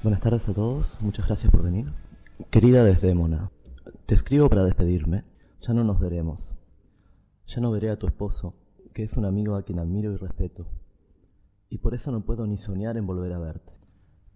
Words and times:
Buenas 0.00 0.20
tardes 0.20 0.48
a 0.48 0.54
todos, 0.54 0.96
muchas 1.02 1.26
gracias 1.26 1.50
por 1.50 1.64
venir. 1.64 1.92
Querida 2.52 2.84
Desdémona, 2.84 3.50
te 4.06 4.14
escribo 4.14 4.48
para 4.48 4.64
despedirme. 4.64 5.24
Ya 5.60 5.74
no 5.74 5.82
nos 5.82 5.98
veremos. 5.98 6.54
Ya 7.48 7.60
no 7.60 7.72
veré 7.72 7.90
a 7.90 7.98
tu 7.98 8.06
esposo, 8.06 8.54
que 8.94 9.02
es 9.02 9.16
un 9.16 9.24
amigo 9.24 9.56
a 9.56 9.64
quien 9.64 9.80
admiro 9.80 10.12
y 10.12 10.16
respeto. 10.16 10.68
Y 11.68 11.78
por 11.78 11.94
eso 11.94 12.12
no 12.12 12.24
puedo 12.24 12.46
ni 12.46 12.58
soñar 12.58 12.96
en 12.96 13.08
volver 13.08 13.32
a 13.32 13.40
verte. 13.40 13.72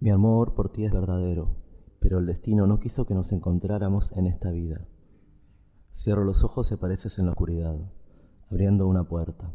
Mi 0.00 0.10
amor 0.10 0.56
por 0.56 0.72
ti 0.72 0.84
es 0.84 0.92
verdadero, 0.92 1.54
pero 2.00 2.18
el 2.18 2.26
destino 2.26 2.66
no 2.66 2.80
quiso 2.80 3.06
que 3.06 3.14
nos 3.14 3.30
encontráramos 3.30 4.10
en 4.16 4.26
esta 4.26 4.50
vida. 4.50 4.88
Cierro 5.94 6.24
los 6.24 6.42
ojos 6.42 6.72
y 6.72 6.74
apareces 6.74 7.20
en 7.20 7.26
la 7.26 7.32
oscuridad, 7.32 7.78
abriendo 8.50 8.88
una 8.88 9.04
puerta. 9.04 9.52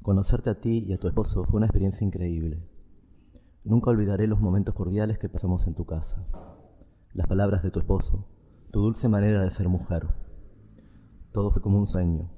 Conocerte 0.00 0.48
a 0.48 0.58
ti 0.58 0.86
y 0.88 0.94
a 0.94 0.98
tu 0.98 1.06
esposo 1.06 1.44
fue 1.44 1.58
una 1.58 1.66
experiencia 1.66 2.06
increíble. 2.06 2.71
Nunca 3.64 3.90
olvidaré 3.90 4.26
los 4.26 4.40
momentos 4.40 4.74
cordiales 4.74 5.20
que 5.20 5.28
pasamos 5.28 5.68
en 5.68 5.74
tu 5.74 5.86
casa, 5.86 6.26
las 7.14 7.28
palabras 7.28 7.62
de 7.62 7.70
tu 7.70 7.78
esposo, 7.78 8.26
tu 8.72 8.80
dulce 8.80 9.08
manera 9.08 9.44
de 9.44 9.52
ser 9.52 9.68
mujer. 9.68 10.08
Todo 11.30 11.52
fue 11.52 11.62
como 11.62 11.78
un 11.78 11.86
sueño. 11.86 12.28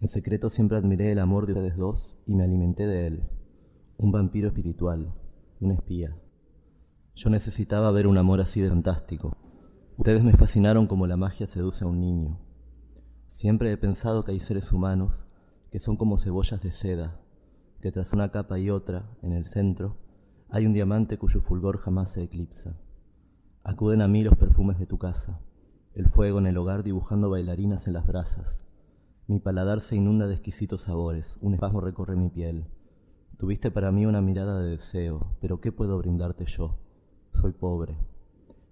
En 0.00 0.08
secreto 0.08 0.50
siempre 0.50 0.76
admiré 0.76 1.12
el 1.12 1.20
amor 1.20 1.46
de 1.46 1.52
ustedes 1.52 1.76
dos 1.76 2.18
y 2.26 2.34
me 2.34 2.42
alimenté 2.42 2.88
de 2.88 3.06
él, 3.06 3.22
un 3.96 4.10
vampiro 4.10 4.48
espiritual, 4.48 5.14
un 5.60 5.70
espía. 5.70 6.16
Yo 7.14 7.30
necesitaba 7.30 7.92
ver 7.92 8.08
un 8.08 8.18
amor 8.18 8.40
así 8.40 8.60
de 8.60 8.70
fantástico. 8.70 9.36
Ustedes 9.98 10.24
me 10.24 10.32
fascinaron 10.32 10.88
como 10.88 11.06
la 11.06 11.16
magia 11.16 11.46
seduce 11.46 11.84
a 11.84 11.86
un 11.86 12.00
niño. 12.00 12.40
Siempre 13.28 13.70
he 13.70 13.76
pensado 13.76 14.24
que 14.24 14.32
hay 14.32 14.40
seres 14.40 14.72
humanos 14.72 15.24
que 15.70 15.78
son 15.78 15.96
como 15.96 16.18
cebollas 16.18 16.60
de 16.60 16.72
seda, 16.72 17.20
que 17.80 17.92
tras 17.92 18.12
una 18.12 18.32
capa 18.32 18.58
y 18.58 18.68
otra, 18.68 19.16
en 19.22 19.32
el 19.32 19.46
centro, 19.46 20.09
hay 20.52 20.66
un 20.66 20.72
diamante 20.72 21.16
cuyo 21.16 21.40
fulgor 21.40 21.78
jamás 21.78 22.10
se 22.10 22.24
eclipsa. 22.24 22.74
Acuden 23.62 24.02
a 24.02 24.08
mí 24.08 24.24
los 24.24 24.36
perfumes 24.36 24.80
de 24.80 24.86
tu 24.86 24.98
casa, 24.98 25.40
el 25.94 26.08
fuego 26.08 26.40
en 26.40 26.46
el 26.46 26.56
hogar 26.58 26.82
dibujando 26.82 27.30
bailarinas 27.30 27.86
en 27.86 27.92
las 27.92 28.06
brasas. 28.06 28.62
Mi 29.28 29.38
paladar 29.38 29.80
se 29.80 29.94
inunda 29.94 30.26
de 30.26 30.34
exquisitos 30.34 30.82
sabores, 30.82 31.38
un 31.40 31.54
espasmo 31.54 31.80
recorre 31.80 32.16
mi 32.16 32.30
piel. 32.30 32.64
Tuviste 33.38 33.70
para 33.70 33.92
mí 33.92 34.06
una 34.06 34.20
mirada 34.20 34.60
de 34.60 34.70
deseo, 34.70 35.36
pero 35.40 35.60
¿qué 35.60 35.70
puedo 35.70 35.96
brindarte 35.98 36.46
yo? 36.46 36.78
Soy 37.34 37.52
pobre. 37.52 37.96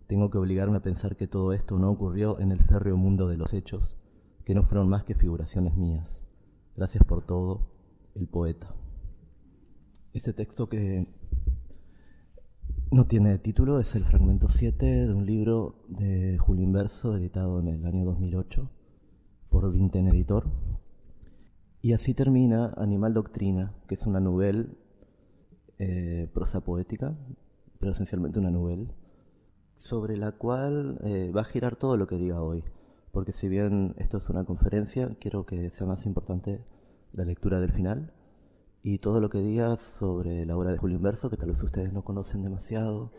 Tengo 0.09 0.31
que 0.31 0.39
obligarme 0.39 0.79
a 0.79 0.83
pensar 0.83 1.17
que 1.17 1.29
todo 1.29 1.53
esto 1.53 1.79
no 1.79 1.91
ocurrió 1.91 2.41
en 2.41 2.51
el 2.51 2.59
férreo 2.65 2.97
mundo 2.97 3.29
de 3.29 3.37
los 3.37 3.53
hechos, 3.53 3.97
que 4.45 4.55
no 4.55 4.65
fueron 4.65 4.89
más 4.89 5.05
que 5.05 5.15
figuraciones 5.15 5.77
mías. 5.77 6.25
Gracias 6.77 7.05
por 7.05 7.25
todo, 7.25 7.71
el 8.17 8.27
poeta. 8.27 8.75
Ese 10.13 10.33
texto 10.33 10.69
que 10.69 11.07
no 12.91 13.07
tiene 13.07 13.39
título, 13.39 13.81
es 13.81 13.95
el 13.97 14.05
fragmento 14.05 14.49
7 14.49 14.87
de 14.87 15.13
un 15.13 15.27
libro 15.27 15.85
de 15.89 16.39
Julio 16.39 16.65
Inverso 16.65 17.17
editado 17.17 17.61
en 17.61 17.69
el 17.69 17.85
año 17.85 18.05
2008 18.07 18.71
por 19.51 19.71
Vinten 19.71 20.09
Editor. 20.09 20.47
Y 21.83 21.93
así 21.93 22.15
termina 22.15 22.73
Animal 22.79 23.13
Doctrina, 23.13 23.75
que 23.87 23.95
es 23.95 24.07
una 24.07 24.21
novela, 24.21 24.65
eh, 25.79 26.31
prosa 26.33 26.61
poética, 26.61 27.15
pero 27.79 27.93
esencialmente 27.93 28.39
una 28.39 28.51
novela, 28.51 28.89
sobre 29.77 30.17
la 30.17 30.33
cual 30.33 30.99
eh, 31.05 31.31
va 31.31 31.43
a 31.43 31.45
girar 31.45 31.77
todo 31.77 31.97
lo 31.97 32.07
que 32.07 32.17
diga 32.17 32.41
hoy. 32.41 32.65
Porque 33.13 33.33
si 33.33 33.49
bien 33.49 33.95
esto 33.99 34.17
es 34.17 34.29
una 34.31 34.45
conferencia, 34.45 35.15
quiero 35.21 35.45
que 35.45 35.71
sea 35.71 35.87
más 35.87 36.07
importante 36.07 36.65
la 37.13 37.25
lectura 37.25 37.61
del 37.61 37.73
final 37.73 38.13
y 38.91 38.99
todo 39.01 39.21
lo 39.21 39.29
que 39.29 39.43
digas 39.43 39.83
sobre 39.83 40.47
la 40.47 40.57
obra 40.57 40.73
de 40.73 40.79
Julio 40.79 40.97
Inverso, 40.97 41.29
que 41.29 41.37
tal 41.37 41.51
vez 41.51 41.63
ustedes 41.63 41.93
no 41.93 42.05
conocen 42.05 42.43
demasiado, 42.43 43.13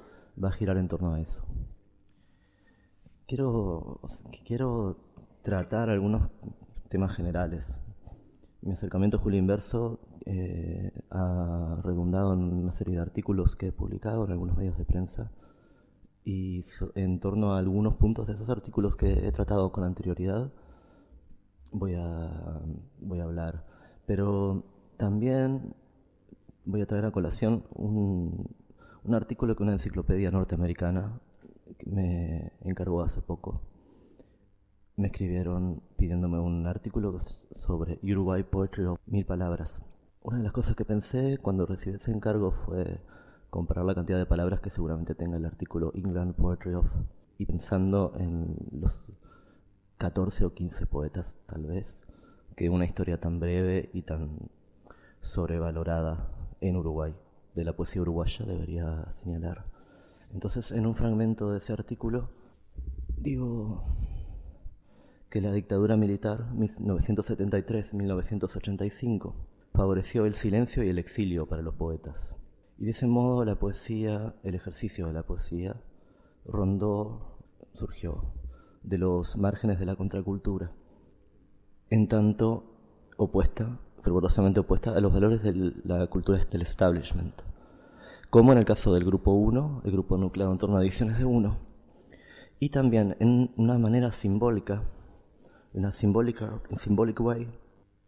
va 0.43 0.49
a 0.49 0.51
girar 0.51 0.77
en 0.77 0.87
torno 0.87 1.13
a 1.13 1.21
eso. 1.21 1.45
Quiero, 3.27 4.01
quiero 4.47 4.97
tratar 5.43 5.91
algunos 5.91 6.31
temas 6.89 7.15
generales. 7.15 7.77
Mi 8.63 8.71
acercamiento 8.71 9.17
a 9.17 9.19
Julio 9.19 9.37
Inverso 9.37 9.99
eh, 10.25 10.91
ha 11.11 11.79
redundado 11.83 12.33
en 12.33 12.51
una 12.51 12.73
serie 12.73 12.95
de 12.95 13.01
artículos 13.01 13.55
que 13.55 13.67
he 13.67 13.71
publicado 13.71 14.25
en 14.25 14.31
algunos 14.31 14.57
medios 14.57 14.75
de 14.75 14.85
prensa 14.85 15.31
y 16.23 16.63
en 16.95 17.19
torno 17.19 17.53
a 17.53 17.59
algunos 17.59 17.93
puntos 17.93 18.25
de 18.25 18.33
esos 18.33 18.49
artículos 18.49 18.95
que 18.95 19.27
he 19.27 19.31
tratado 19.31 19.71
con 19.71 19.83
anterioridad 19.83 20.51
voy 21.71 21.93
a, 21.93 22.59
voy 23.01 23.19
a 23.19 23.25
hablar. 23.25 23.67
Pero 24.07 24.78
también 24.99 25.73
voy 26.65 26.81
a 26.81 26.85
traer 26.85 27.05
a 27.05 27.11
colación 27.11 27.63
un, 27.73 28.53
artículo 29.13 29.55
que 29.55 29.63
una 29.63 29.71
enciclopedia 29.71 30.29
norteamericana 30.29 31.19
me 31.85 32.51
encargó 32.61 33.01
hace 33.01 33.21
poco. 33.21 33.61
Me 34.97 35.07
escribieron 35.07 35.81
pidiéndome 35.95 36.39
un 36.39 36.67
artículo 36.67 37.17
sobre 37.55 37.99
Uruguay 38.03 38.43
Poetry 38.43 38.85
of 38.85 38.99
Mil 39.05 39.25
Palabras. 39.25 39.81
Una 40.21 40.37
de 40.37 40.43
las 40.43 40.51
cosas 40.51 40.75
que 40.75 40.83
pensé 40.83 41.37
cuando 41.41 41.65
recibí 41.65 41.95
ese 41.95 42.11
encargo 42.11 42.51
fue 42.51 42.99
comparar 43.49 43.85
la 43.85 43.95
cantidad 43.95 44.19
de 44.19 44.25
palabras 44.25 44.59
que 44.59 44.69
seguramente 44.69 45.15
tenga 45.15 45.37
el 45.37 45.45
artículo 45.45 45.93
England 45.95 46.35
Poetry 46.35 46.73
of 46.73 46.85
y 47.37 47.45
pensando 47.45 48.13
en 48.17 48.53
los 48.73 49.01
14 49.97 50.43
o 50.43 50.53
15 50.53 50.85
poetas 50.87 51.37
tal 51.47 51.65
vez 51.67 52.05
que 52.57 52.69
una 52.69 52.83
historia 52.83 53.17
tan 53.17 53.39
breve 53.39 53.89
y 53.93 54.01
tan 54.01 54.49
sobrevalorada 55.21 56.29
en 56.61 56.75
Uruguay, 56.75 57.15
de 57.55 57.63
la 57.63 57.75
poesía 57.75 58.01
uruguaya, 58.01 58.45
debería 58.45 59.15
señalar. 59.23 59.65
Entonces, 60.33 60.71
en 60.71 60.85
un 60.85 60.95
fragmento 60.95 61.51
de 61.51 61.57
ese 61.57 61.73
artículo, 61.73 62.29
digo 63.17 63.83
que 65.29 65.41
la 65.41 65.51
dictadura 65.51 65.97
militar 65.97 66.49
1973-1985 66.53 69.33
favoreció 69.73 70.25
el 70.25 70.33
silencio 70.33 70.83
y 70.83 70.89
el 70.89 70.97
exilio 70.99 71.47
para 71.47 71.61
los 71.61 71.75
poetas. 71.75 72.35
Y 72.77 72.85
de 72.85 72.91
ese 72.91 73.07
modo 73.07 73.45
la 73.45 73.55
poesía, 73.55 74.35
el 74.43 74.55
ejercicio 74.55 75.07
de 75.07 75.13
la 75.13 75.23
poesía, 75.23 75.81
rondó, 76.45 77.37
surgió 77.73 78.33
de 78.83 78.97
los 78.97 79.37
márgenes 79.37 79.79
de 79.79 79.85
la 79.85 79.95
contracultura, 79.95 80.73
en 81.89 82.07
tanto 82.07 82.63
opuesta 83.17 83.79
fervorosamente 84.01 84.59
opuesta 84.59 84.95
a 84.95 85.01
los 85.01 85.13
valores 85.13 85.43
de 85.43 85.73
la 85.83 86.07
cultura 86.07 86.39
del 86.51 86.61
establishment, 86.61 87.33
como 88.29 88.51
en 88.51 88.59
el 88.59 88.65
caso 88.65 88.93
del 88.93 89.05
Grupo 89.05 89.31
1, 89.31 89.83
el 89.85 89.91
grupo 89.91 90.17
nucleado 90.17 90.51
en 90.51 90.57
torno 90.57 90.77
a 90.77 90.81
ediciones 90.81 91.17
de 91.17 91.25
1, 91.25 91.57
y 92.59 92.69
también 92.69 93.15
en 93.19 93.51
una 93.57 93.77
manera 93.77 94.11
simbólica, 94.11 94.83
en 95.73 95.81
una 95.81 95.91
simbólica, 95.91 96.61
symbolic 96.77 97.19
way, 97.21 97.47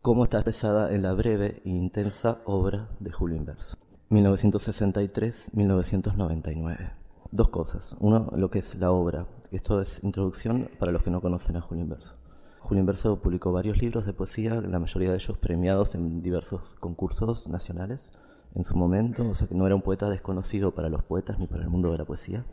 como 0.01 0.23
está 0.23 0.37
expresada 0.37 0.93
en 0.93 1.03
la 1.03 1.13
breve 1.13 1.61
e 1.63 1.69
intensa 1.69 2.41
obra 2.45 2.89
de 2.99 3.11
Julio 3.11 3.37
Inverso, 3.37 3.77
1963-1999. 4.09 6.93
Dos 7.31 7.49
cosas. 7.49 7.95
Uno, 8.01 8.29
lo 8.35 8.51
que 8.51 8.59
es 8.59 8.75
la 8.75 8.91
obra. 8.91 9.25
Esto 9.51 9.81
es 9.81 10.03
introducción 10.03 10.69
para 10.77 10.91
los 10.91 11.01
que 11.01 11.11
no 11.11 11.21
conocen 11.21 11.55
a 11.55 11.61
Julio 11.61 11.83
Inverso. 11.83 12.20
Julio 12.63 12.81
Inverso 12.81 13.19
publicó 13.21 13.51
varios 13.51 13.81
libros 13.81 14.05
de 14.05 14.13
poesía, 14.13 14.61
la 14.61 14.79
mayoría 14.79 15.09
de 15.09 15.15
ellos 15.15 15.37
premiados 15.37 15.95
en 15.95 16.21
diversos 16.21 16.61
concursos 16.79 17.47
nacionales 17.47 18.11
en 18.53 18.63
su 18.63 18.77
momento, 18.77 19.27
o 19.27 19.33
sea 19.33 19.47
que 19.47 19.55
no 19.55 19.65
era 19.65 19.75
un 19.75 19.81
poeta 19.81 20.09
desconocido 20.09 20.73
para 20.73 20.87
los 20.87 21.03
poetas 21.03 21.39
ni 21.39 21.47
para 21.47 21.63
el 21.63 21.69
mundo 21.69 21.91
de 21.91 21.97
la 21.97 22.05
poesía. 22.05 22.45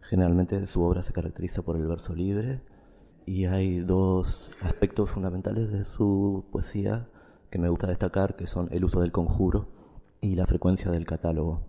Generalmente 0.00 0.66
su 0.66 0.82
obra 0.82 1.02
se 1.02 1.12
caracteriza 1.12 1.62
por 1.62 1.76
el 1.76 1.86
verso 1.86 2.14
libre 2.14 2.62
y 3.26 3.44
hay 3.44 3.80
dos 3.80 4.50
aspectos 4.62 5.10
fundamentales 5.10 5.70
de 5.70 5.84
su 5.84 6.46
poesía 6.50 7.06
que 7.50 7.58
me 7.58 7.68
gusta 7.68 7.86
destacar, 7.86 8.34
que 8.34 8.46
son 8.46 8.68
el 8.70 8.84
uso 8.84 9.00
del 9.00 9.12
conjuro 9.12 9.68
y 10.20 10.34
la 10.34 10.46
frecuencia 10.46 10.90
del 10.90 11.06
catálogo. 11.06 11.60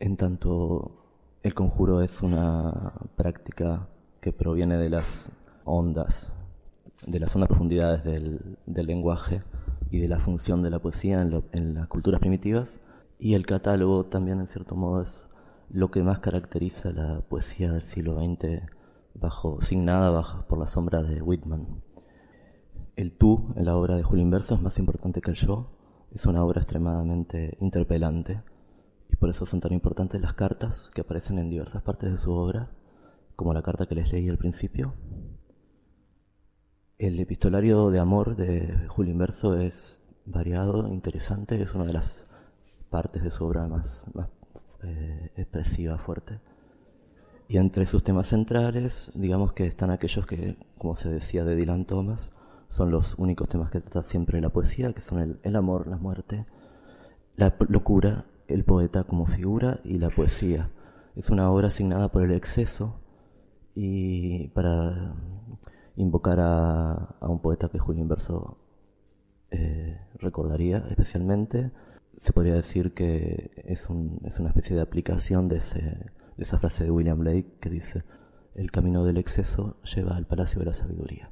En 0.00 0.16
tanto, 0.16 1.04
el 1.42 1.54
conjuro 1.54 2.00
es 2.00 2.22
una 2.22 2.94
práctica 3.16 3.88
que 4.20 4.32
proviene 4.32 4.78
de 4.78 4.88
las 4.90 5.30
ondas 5.64 6.32
de 7.06 7.20
las 7.20 7.34
ondas 7.34 7.48
profundidades 7.48 8.04
del, 8.04 8.58
lenguaje 8.66 9.42
y 9.90 9.98
de 9.98 10.08
la 10.08 10.20
función 10.20 10.62
de 10.62 10.70
la 10.70 10.78
poesía 10.78 11.20
en, 11.20 11.74
las 11.74 11.88
culturas 11.88 12.20
primitivas. 12.20 12.80
Y 13.18 13.34
el 13.34 13.46
catálogo 13.46 14.06
también, 14.06 14.40
en 14.40 14.48
cierto 14.48 14.74
modo, 14.74 15.02
es 15.02 15.28
lo 15.70 15.90
que 15.90 16.02
más 16.02 16.18
caracteriza 16.18 16.92
la 16.92 17.20
poesía 17.22 17.72
del 17.72 17.84
siglo 17.84 18.16
XX 18.16 18.62
bajo, 19.14 19.60
signada 19.60 20.10
bajo, 20.10 20.46
por 20.46 20.58
la 20.58 20.66
sombra 20.66 21.02
de 21.02 21.22
Whitman. 21.22 21.82
El 22.96 23.12
tú 23.12 23.52
en 23.56 23.64
la 23.64 23.76
obra 23.76 23.96
de 23.96 24.02
Julio 24.02 24.22
Inverso 24.22 24.54
es 24.54 24.60
más 24.60 24.78
importante 24.78 25.20
que 25.20 25.30
el 25.30 25.36
yo. 25.36 25.70
Es 26.12 26.26
una 26.26 26.44
obra 26.44 26.60
extremadamente 26.60 27.56
interpelante 27.60 28.42
y 29.10 29.16
por 29.16 29.30
eso 29.30 29.46
son 29.46 29.60
tan 29.60 29.72
importantes 29.72 30.20
las 30.20 30.34
cartas 30.34 30.90
que 30.94 31.00
aparecen 31.00 31.38
en 31.38 31.50
diversas 31.50 31.82
partes 31.82 32.12
de 32.12 32.18
su 32.18 32.32
obra, 32.32 32.70
como 33.36 33.52
la 33.52 33.62
carta 33.62 33.86
que 33.86 33.94
les 33.94 34.12
leí 34.12 34.28
al 34.28 34.38
principio. 34.38 34.94
El 37.04 37.20
epistolario 37.20 37.90
de 37.90 37.98
amor 37.98 38.34
de 38.34 38.86
Julio 38.88 39.12
Inverso 39.12 39.58
es 39.58 40.00
variado, 40.24 40.88
interesante, 40.88 41.60
es 41.60 41.74
una 41.74 41.84
de 41.84 41.92
las 41.92 42.24
partes 42.88 43.22
de 43.22 43.30
su 43.30 43.44
obra 43.44 43.68
más, 43.68 44.06
más 44.14 44.30
eh, 44.82 45.30
expresiva, 45.36 45.98
fuerte. 45.98 46.40
Y 47.46 47.58
entre 47.58 47.84
sus 47.84 48.02
temas 48.02 48.28
centrales, 48.28 49.12
digamos 49.14 49.52
que 49.52 49.66
están 49.66 49.90
aquellos 49.90 50.26
que, 50.26 50.56
como 50.78 50.96
se 50.96 51.10
decía 51.10 51.44
de 51.44 51.56
Dylan 51.56 51.84
Thomas, 51.84 52.32
son 52.70 52.90
los 52.90 53.18
únicos 53.18 53.50
temas 53.50 53.70
que 53.70 53.82
trata 53.82 54.00
siempre 54.00 54.40
la 54.40 54.48
poesía, 54.48 54.94
que 54.94 55.02
son 55.02 55.38
el, 55.42 55.56
amor, 55.56 55.86
la 55.86 55.98
muerte, 55.98 56.46
la 57.36 57.54
locura, 57.68 58.24
el 58.48 58.64
poeta 58.64 59.04
como 59.04 59.26
figura 59.26 59.78
y 59.84 59.98
la 59.98 60.08
poesía. 60.08 60.70
Es 61.16 61.28
una 61.28 61.50
obra 61.50 61.68
asignada 61.68 62.08
por 62.10 62.22
el 62.22 62.32
exceso 62.32 62.98
y 63.74 64.48
para 64.48 65.14
invocar 65.96 66.38
a, 66.40 67.16
un 67.20 67.40
poeta 67.40 67.68
que 67.68 67.78
Julio 67.78 68.02
Inverso 68.02 68.58
eh, 69.50 70.00
recordaría 70.18 70.86
especialmente, 70.90 71.70
se 72.16 72.32
podría 72.32 72.54
decir 72.54 72.94
que 72.94 73.50
es, 73.64 73.88
una 73.90 74.48
especie 74.48 74.76
de 74.76 74.82
aplicación 74.82 75.48
de, 75.48 75.56
de 75.56 76.42
esa 76.42 76.58
frase 76.58 76.84
de 76.84 76.90
William 76.90 77.18
Blake 77.18 77.58
que 77.60 77.70
dice, 77.70 78.04
el 78.54 78.70
camino 78.70 79.04
del 79.04 79.18
exceso 79.18 79.76
lleva 79.82 80.16
al 80.16 80.26
palacio 80.26 80.60
de 80.60 80.66
la 80.66 80.74
sabiduría. 80.74 81.30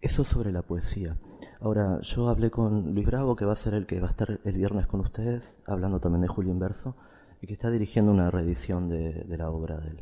Eso 0.00 0.24
sobre 0.24 0.52
la 0.52 0.62
poesía. 0.62 1.16
Ahora, 1.60 2.00
yo 2.02 2.28
hablé 2.28 2.50
con 2.50 2.94
Luis 2.94 3.06
Bravo, 3.06 3.34
que 3.34 3.44
va 3.44 3.52
a 3.52 3.56
ser 3.56 3.74
el 3.74 3.86
que 3.86 4.00
va 4.00 4.08
a 4.08 4.10
estar 4.10 4.40
el 4.44 4.56
viernes 4.56 4.86
con 4.86 5.00
ustedes, 5.00 5.60
hablando 5.66 6.00
también 6.00 6.22
de 6.22 6.28
Julio 6.28 6.52
Inverso, 6.52 6.96
y 7.40 7.46
que 7.46 7.54
está 7.54 7.70
dirigiendo 7.70 8.12
una 8.12 8.30
reedición 8.30 8.88
de, 8.88 9.24
la 9.36 9.50
obra 9.50 9.78
de 9.78 9.90
él. 9.90 10.00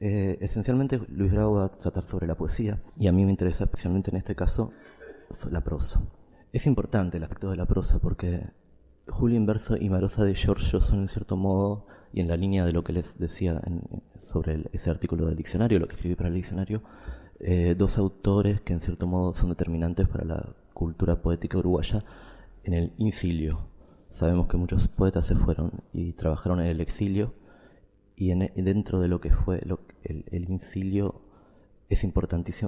Eh, 0.00 0.38
esencialmente, 0.40 0.98
Luis 1.08 1.30
Bravo 1.30 1.56
va 1.56 1.66
a 1.66 1.68
tratar 1.68 2.06
sobre 2.06 2.26
la 2.26 2.34
poesía, 2.34 2.80
y 2.96 3.06
a 3.06 3.12
mí 3.12 3.24
me 3.24 3.30
interesa 3.30 3.64
especialmente 3.64 4.10
en 4.10 4.16
este 4.16 4.34
caso 4.34 4.72
la 5.50 5.62
prosa. 5.62 6.02
Es 6.52 6.66
importante 6.66 7.18
el 7.18 7.22
aspecto 7.22 7.50
de 7.50 7.56
la 7.56 7.66
prosa 7.66 8.00
porque 8.00 8.42
Julio 9.06 9.36
Inverso 9.36 9.76
y 9.76 9.88
Marosa 9.88 10.24
de 10.24 10.34
Giorgio 10.34 10.80
son 10.80 11.00
en 11.00 11.08
cierto 11.08 11.36
modo, 11.36 11.86
y 12.12 12.20
en 12.20 12.28
la 12.28 12.36
línea 12.36 12.64
de 12.64 12.72
lo 12.72 12.82
que 12.82 12.92
les 12.92 13.18
decía 13.18 13.60
sobre 14.18 14.64
ese 14.72 14.90
artículo 14.90 15.26
del 15.26 15.36
diccionario, 15.36 15.78
lo 15.78 15.86
que 15.86 15.94
escribí 15.94 16.14
para 16.16 16.28
el 16.28 16.34
diccionario, 16.34 16.82
eh, 17.38 17.74
dos 17.78 17.98
autores 17.98 18.60
que 18.62 18.72
en 18.72 18.80
cierto 18.80 19.06
modo 19.06 19.34
son 19.34 19.50
determinantes 19.50 20.08
para 20.08 20.24
la 20.24 20.54
cultura 20.72 21.22
poética 21.22 21.58
uruguaya 21.58 22.04
en 22.64 22.74
el 22.74 22.92
incilio. 22.96 23.60
Sabemos 24.08 24.48
que 24.48 24.56
muchos 24.56 24.88
poetas 24.88 25.26
se 25.26 25.36
fueron 25.36 25.70
y 25.92 26.12
trabajaron 26.12 26.60
en 26.60 26.66
el 26.66 26.80
exilio 26.80 27.32
y, 28.16 28.34
dentro 28.34 29.00
de 29.00 29.08
lo 29.08 29.20
que 29.20 29.30
fue 29.30 29.62
el, 30.04 30.50
incilio 30.50 31.22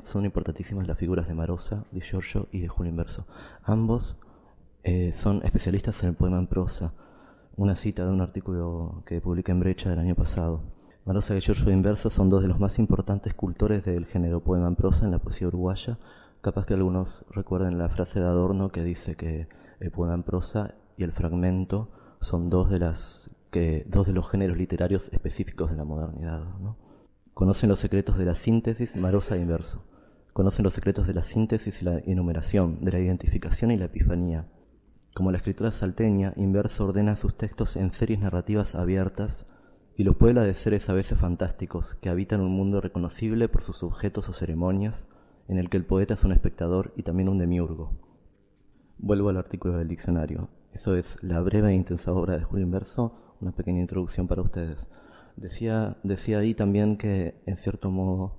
son 0.03 0.25
importantísimas 0.25 0.89
las 0.89 0.99
figuras 0.99 1.29
de 1.29 1.35
Marosa, 1.35 1.85
de 1.93 2.01
Giorgio 2.01 2.49
y 2.51 2.61
de 2.61 2.69
Julio 2.69 2.91
Inverso. 2.91 3.27
Ambos 3.63 4.17
eh, 4.83 5.13
son 5.13 5.45
especialistas 5.45 6.03
en 6.03 6.11
el 6.11 6.15
poema 6.17 6.39
en 6.39 6.49
prosa. 6.49 6.93
Una 7.57 7.77
cita 7.77 8.05
de 8.05 8.13
un 8.13 8.21
artículo 8.21 9.03
que 9.07 9.21
publiqué 9.21 9.53
en 9.53 9.61
Brecha 9.61 9.91
del 9.91 10.01
año 10.01 10.17
pasado. 10.17 10.63
Marosa 11.05 11.37
y 11.37 11.41
Giorgio 11.41 11.73
Inverso 11.73 12.11
son 12.11 12.31
dos 12.31 12.43
de 12.43 12.49
los 12.49 12.59
más 12.59 12.79
importantes 12.79 13.35
cultores 13.35 13.85
del 13.85 14.07
género 14.07 14.43
poema 14.43 14.69
en 14.69 14.77
prosa 14.77 15.05
en 15.05 15.13
la 15.13 15.19
poesía 15.19 15.49
uruguaya. 15.49 15.99
Capaz 16.41 16.67
que 16.67 16.75
algunos 16.75 17.25
recuerden 17.31 17.79
la 17.79 17.89
frase 17.89 18.19
de 18.19 18.27
Adorno 18.27 18.73
que 18.73 18.83
dice 18.83 19.15
que 19.15 19.47
el 19.79 19.91
poema 19.93 20.15
en 20.15 20.23
prosa 20.25 20.75
y 20.97 21.05
el 21.05 21.13
fragmento 21.13 21.89
son 22.21 22.51
dos 22.51 22.71
de, 22.71 22.79
las, 22.79 23.31
dos 23.87 24.07
de 24.07 24.13
los 24.13 24.29
géneros 24.31 24.57
literarios 24.57 25.09
específicos 25.13 25.71
de 25.71 25.77
la 25.77 25.85
modernidad. 25.85 26.43
Conocen 27.35 27.71
los 27.71 27.79
secretos 27.79 28.19
de 28.19 28.27
la 28.27 28.35
síntesis, 28.35 28.95
Marosa 28.95 29.37
e 29.37 29.41
Inverso. 29.41 29.83
Conocen 30.35 30.65
los 30.65 30.75
secretos 30.75 31.07
de 31.07 31.15
la 31.15 31.23
síntesis 31.23 31.81
y 31.81 31.85
la 31.87 31.99
enumeración, 31.99 32.85
de 32.85 32.93
la 32.93 33.01
identificación 33.01 33.71
y 33.71 33.79
la 33.79 33.87
epifanía. 33.87 34.49
Como 35.15 35.31
la 35.31 35.39
escritura 35.39 35.71
salteña, 35.71 36.35
Inverso 36.37 36.87
ordena 36.87 37.17
sus 37.17 37.37
textos 37.37 37.77
en 37.77 37.91
series 37.91 38.21
narrativas 38.21 38.75
abiertas 38.75 39.47
y 39.97 40.05
lo 40.05 40.19
puebla 40.19 40.43
de 40.43 40.53
seres 40.53 40.91
a 40.91 40.93
veces 40.93 41.19
fantásticos 41.19 41.95
que 41.97 42.11
habitan 42.11 42.43
un 42.43 42.53
mundo 42.53 42.83
reconocible 42.83 43.49
por 43.49 43.63
sus 43.63 43.83
objetos 43.83 44.29
o 44.29 44.35
ceremonias, 44.35 45.07
en 45.49 45.57
el 45.57 45.71
que 45.71 45.79
el 45.79 45.87
poeta 45.87 46.15
es 46.15 46.25
un 46.25 46.33
espectador 46.33 46.93
y 46.97 47.03
también 47.03 47.31
un 47.31 47.39
demiurgo. 47.39 47.93
Vuelvo 48.99 49.31
al 49.31 49.39
artículo 49.39 49.79
del 49.79 49.89
diccionario. 49.89 50.51
Eso 50.75 50.97
es 50.97 51.23
la 51.23 51.41
breve 51.41 51.71
e 51.71 51.75
intensa 51.75 52.13
obra 52.13 52.37
de 52.37 52.45
Julio 52.45 52.67
Inverso, 52.67 53.37
una 53.41 53.53
pequeña 53.53 53.81
introducción 53.81 54.29
para 54.29 54.43
ustedes. 54.43 54.87
Decía, 55.37 55.97
decía 56.03 56.39
ahí 56.39 56.55
también 56.55 56.97
que, 56.97 57.43
en 57.47 57.57
cierto 57.57 57.91
modo, 57.91 58.37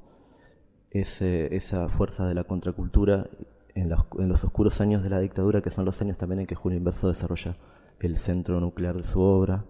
esa 0.92 1.90
fuerza 1.90 2.28
de 2.28 2.36
la 2.36 2.44
contracultura 2.44 3.28
en 3.76 3.90
los, 3.90 4.06
en 4.20 4.32
oscuros 4.32 4.80
años 4.82 5.04
de 5.04 5.10
la 5.10 5.20
dictadura, 5.20 5.62
que 5.62 5.72
son 5.72 5.86
los 5.86 6.02
años 6.02 6.18
también 6.18 6.42
en 6.42 6.48
que 6.48 6.56
Julio 6.56 6.78
Inverso 6.78 7.08
desarrolla 7.08 7.58
el 8.00 8.20
centro 8.20 8.60
nuclear 8.60 8.98
de 8.98 9.04
su 9.04 9.20
obra, 9.22 9.66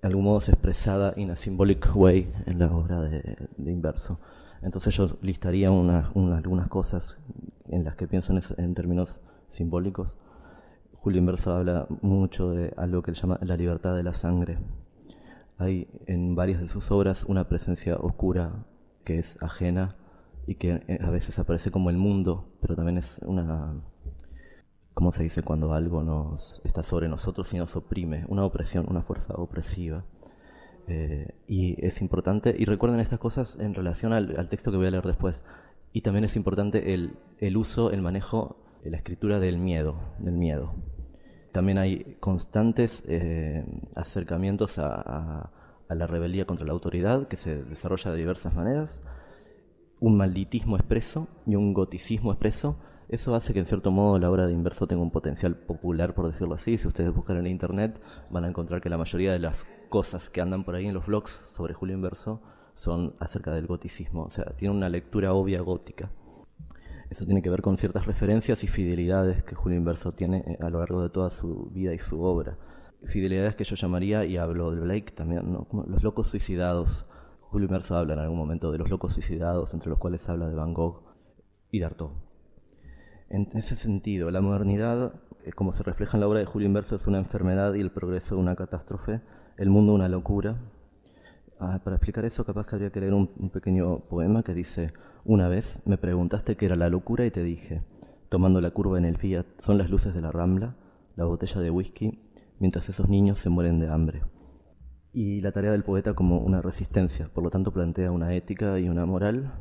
de 0.00 0.08
algún 0.08 0.24
modo 0.24 0.40
se 0.40 0.52
expresada 0.52 1.14
in 1.16 1.30
a 1.30 1.36
symbolic 1.36 1.90
way 1.94 2.32
en 2.46 2.58
la 2.58 2.72
obra 2.72 3.00
de, 3.00 3.48
Inverso. 3.58 4.20
Entonces 4.62 4.94
yo 4.94 5.08
listaría 5.22 5.68
algunas 5.68 6.68
cosas 6.68 7.18
en 7.68 7.84
las 7.84 7.96
que 7.96 8.06
pienso 8.06 8.34
en, 8.58 8.74
términos 8.74 9.20
simbólicos. 9.48 10.08
Julio 10.94 11.18
Inverso 11.20 11.52
habla 11.52 11.86
mucho 12.02 12.50
de 12.50 12.72
algo 12.76 13.02
que 13.02 13.10
él 13.10 13.16
llama 13.16 13.38
la 13.42 13.56
libertad 13.56 13.94
de 13.94 14.02
la 14.02 14.14
sangre. 14.14 14.58
Hay 15.58 15.88
en 16.06 16.34
varias 16.34 16.60
de 16.60 16.68
sus 16.68 16.90
obras 16.90 17.24
una 17.24 17.48
presencia 17.48 17.96
oscura 17.96 18.66
que 19.04 19.18
es 19.18 19.40
ajena 19.42 19.96
y 20.46 20.56
que 20.56 20.82
eh, 20.86 20.98
a 21.02 21.10
veces 21.10 21.38
aparece 21.38 21.70
como 21.70 21.90
el 21.90 21.96
mundo, 21.96 22.48
pero 22.60 22.76
también 22.76 22.98
es 22.98 23.20
una 23.24 23.74
¿cómo 24.96 25.12
se 25.12 25.22
dice 25.22 25.42
cuando 25.42 25.74
algo 25.74 26.02
nos 26.02 26.62
está 26.64 26.82
sobre 26.82 27.06
nosotros 27.06 27.52
y 27.52 27.58
nos 27.58 27.76
oprime? 27.76 28.24
Una 28.28 28.46
opresión, 28.46 28.86
una 28.88 29.02
fuerza 29.02 29.34
opresiva. 29.34 30.06
Eh, 30.88 31.34
y 31.46 31.84
es 31.84 32.00
importante, 32.00 32.56
y 32.58 32.64
recuerden 32.64 33.00
estas 33.00 33.18
cosas 33.18 33.58
en 33.60 33.74
relación 33.74 34.14
al, 34.14 34.48
texto 34.48 34.70
que 34.70 34.78
voy 34.78 34.86
a 34.86 34.90
leer 34.90 35.04
después. 35.04 35.44
Y 35.92 36.00
también 36.00 36.24
es 36.24 36.34
importante 36.34 36.94
el, 36.94 37.18
el 37.40 37.58
uso, 37.58 37.90
el 37.90 38.00
manejo, 38.00 38.56
la 38.84 38.96
escritura 38.96 39.38
del 39.38 39.58
miedo, 39.58 39.96
del 40.18 40.38
miedo. 40.38 40.72
También 41.56 41.78
hay 41.78 42.18
constantes 42.20 43.02
eh, 43.08 43.64
acercamientos 43.94 44.78
a, 44.78 45.50
la 45.88 46.06
rebeldía 46.06 46.44
contra 46.44 46.66
la 46.66 46.74
autoridad 46.74 47.28
que 47.28 47.38
se 47.38 47.64
desarrolla 47.64 48.10
de 48.10 48.18
diversas 48.18 48.54
maneras, 48.54 49.00
un 49.98 50.18
malditismo 50.18 50.76
expreso 50.76 51.28
y 51.46 51.56
un 51.56 51.72
goticismo 51.72 52.30
expreso 52.30 52.76
eso 53.08 53.34
hace 53.34 53.54
que 53.54 53.60
en 53.60 53.64
cierto 53.64 53.90
modo 53.90 54.18
la 54.18 54.30
obra 54.30 54.46
de 54.46 54.52
Inverso 54.52 54.86
tenga 54.86 55.00
un 55.00 55.10
potencial 55.10 55.56
popular, 55.56 56.14
por 56.14 56.26
decirlo 56.26 56.56
así. 56.56 56.76
Si 56.76 56.88
ustedes 56.88 57.14
buscan 57.14 57.38
en 57.38 57.46
internet 57.46 58.02
van 58.28 58.44
a 58.44 58.48
encontrar 58.48 58.82
que 58.82 58.90
la 58.90 58.98
mayoría 58.98 59.32
de 59.32 59.38
las 59.38 59.66
cosas 59.88 60.28
que 60.28 60.42
andan 60.42 60.62
por 60.62 60.74
ahí 60.74 60.86
en 60.86 60.92
los 60.92 61.06
blogs 61.06 61.42
sobre 61.46 61.72
Julio 61.72 61.94
Inverso 61.96 62.42
son 62.74 63.14
acerca 63.18 63.54
del 63.54 63.66
goticismo. 63.66 64.24
O 64.24 64.28
sea, 64.28 64.44
tiene 64.58 64.74
una 64.74 64.90
lectura 64.90 65.32
obvia 65.32 65.62
gótica. 65.62 66.10
Eso 67.10 67.24
tiene 67.24 67.42
que 67.42 67.50
ver 67.50 67.62
con 67.62 67.76
ciertas 67.76 68.06
referencias 68.06 68.64
y 68.64 68.66
fidelidades 68.66 69.42
que 69.44 69.54
Julio 69.54 69.78
Inverso 69.78 70.12
tiene 70.12 70.38
eh, 70.46 70.58
a 70.60 70.70
lo 70.70 70.80
largo 70.80 71.02
de 71.02 71.10
toda 71.10 71.30
su 71.30 71.70
vida 71.72 71.94
y 71.94 71.98
su 71.98 72.20
obra. 72.22 72.58
Fidelidades 73.04 73.54
que 73.54 73.64
yo 73.64 73.76
llamaría, 73.76 74.24
y 74.24 74.36
hablo 74.36 74.72
de 74.72 74.80
Blake 74.80 75.12
también, 75.12 75.56
los 75.86 76.02
locos 76.02 76.28
suicidados. 76.28 77.06
Julio 77.40 77.66
Inverso 77.66 77.96
habla 77.96 78.14
en 78.14 78.20
algún 78.20 78.38
momento 78.38 78.72
de 78.72 78.78
los 78.78 78.90
locos 78.90 79.12
suicidados, 79.12 79.72
entre 79.72 79.90
los 79.90 79.98
cuales 79.98 80.28
habla 80.28 80.48
de 80.48 80.54
Van 80.54 80.74
Gogh 80.74 81.04
y 81.70 81.78
de 81.78 81.84
Artaud. 81.84 82.10
En 83.28 83.48
ese 83.54 83.76
sentido, 83.76 84.30
la 84.30 84.40
modernidad, 84.40 85.14
eh, 85.44 85.52
como 85.52 85.72
se 85.72 85.82
refleja 85.82 86.16
en 86.16 86.20
la 86.20 86.28
obra 86.28 86.40
de 86.40 86.46
Julio 86.46 86.66
Inverso, 86.66 86.96
es 86.96 87.06
una 87.06 87.18
enfermedad 87.18 87.74
y 87.74 87.80
el 87.80 87.90
progreso 87.90 88.38
una 88.38 88.56
catástrofe, 88.56 89.20
el 89.56 89.70
mundo 89.70 89.92
una 89.92 90.08
locura. 90.08 90.58
Ah, 91.58 91.80
para 91.82 91.96
explicar 91.96 92.24
eso, 92.26 92.44
capaz 92.44 92.66
que 92.66 92.74
habría 92.74 92.90
que 92.90 93.00
leer 93.00 93.14
un, 93.14 93.28
pequeño 93.50 94.00
poema 94.10 94.42
que 94.42 94.52
dice, 94.52 94.92
una 95.24 95.48
vez 95.48 95.82
me 95.86 95.96
preguntaste 95.96 96.54
qué 96.56 96.66
era 96.66 96.76
la 96.76 96.90
locura 96.90 97.24
y 97.24 97.30
te 97.30 97.42
dije, 97.42 97.82
tomando 98.28 98.60
la 98.60 98.72
curva 98.72 98.98
en 98.98 99.06
el 99.06 99.16
Fiat, 99.16 99.46
son 99.60 99.78
las 99.78 99.88
luces 99.88 100.12
de 100.14 100.20
la 100.20 100.30
Rambla, 100.30 100.76
la 101.16 101.24
botella 101.24 101.62
de 101.62 101.70
whisky, 101.70 102.20
mientras 102.58 102.90
esos 102.90 103.08
niños 103.08 103.38
se 103.38 103.48
mueren 103.48 103.80
de 103.80 103.88
hambre. 103.88 104.22
Y 105.14 105.40
la 105.40 105.52
tarea 105.52 105.72
del 105.72 105.82
poeta 105.82 106.12
como 106.12 106.40
una 106.40 106.60
resistencia, 106.60 107.30
por 107.32 107.42
lo 107.42 107.48
tanto 107.48 107.72
plantea 107.72 108.10
una 108.10 108.34
ética 108.34 108.78
y 108.78 108.90
una 108.90 109.06
moral. 109.06 109.54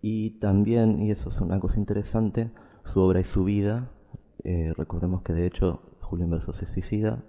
Y 0.00 0.38
también, 0.38 1.02
y 1.02 1.10
eso 1.10 1.30
es 1.30 1.40
una 1.40 1.58
cosa 1.58 1.80
interesante, 1.80 2.52
su 2.84 3.00
obra 3.00 3.18
y 3.18 3.24
su 3.24 3.42
vida. 3.42 3.90
Eh, 4.44 4.72
recordemos 4.76 5.22
que 5.22 5.32
de 5.32 5.46
hecho 5.46 5.82
Julio 6.00 6.26
Inverso 6.26 6.52
se 6.52 6.66
suicida 6.66 7.24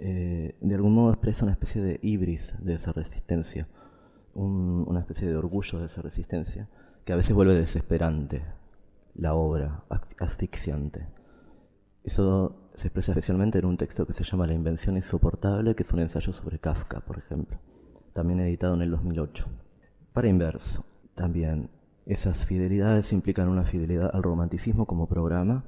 eh, 0.00 0.56
de 0.60 0.74
algún 0.74 0.94
modo 0.94 1.10
expresa 1.10 1.44
una 1.44 1.52
especie 1.52 1.82
de 1.82 1.98
ibris 2.02 2.56
de 2.60 2.74
esa 2.74 2.92
resistencia, 2.92 3.68
una 4.34 5.00
especie 5.00 5.26
de 5.26 5.36
orgullo 5.36 5.80
de 5.80 5.86
esa 5.86 6.02
resistencia, 6.02 6.68
que 7.04 7.12
a 7.12 7.16
veces 7.16 7.34
vuelve 7.34 7.54
desesperante 7.54 8.44
la 9.14 9.34
obra, 9.34 9.82
asfixiante. 10.18 11.08
Eso 12.04 12.70
se 12.74 12.86
expresa 12.86 13.12
especialmente 13.12 13.58
en 13.58 13.64
un 13.64 13.76
texto 13.76 14.06
que 14.06 14.12
se 14.12 14.22
llama 14.22 14.46
La 14.46 14.54
invención 14.54 14.96
insoportable, 14.96 15.74
que 15.74 15.82
es 15.82 15.92
un 15.92 15.98
ensayo 15.98 16.32
sobre 16.32 16.60
Kafka, 16.60 17.00
por 17.00 17.18
ejemplo, 17.18 17.58
también 18.12 18.38
editado 18.40 18.74
en 18.74 18.82
el 18.82 18.90
2008. 18.92 19.46
Para 20.12 20.28
inverso, 20.28 20.84
también 21.14 21.70
esas 22.06 22.46
fidelidades 22.46 23.12
implican 23.12 23.48
una 23.48 23.64
fidelidad 23.64 24.10
al 24.14 24.22
romanticismo 24.22 24.86
como 24.86 25.08
programa 25.08 25.64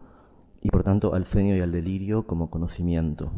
y 0.62 0.70
por 0.70 0.84
tanto 0.84 1.14
al 1.14 1.24
sueño 1.24 1.56
y 1.56 1.60
al 1.60 1.72
delirio 1.72 2.26
como 2.26 2.50
conocimiento. 2.50 3.32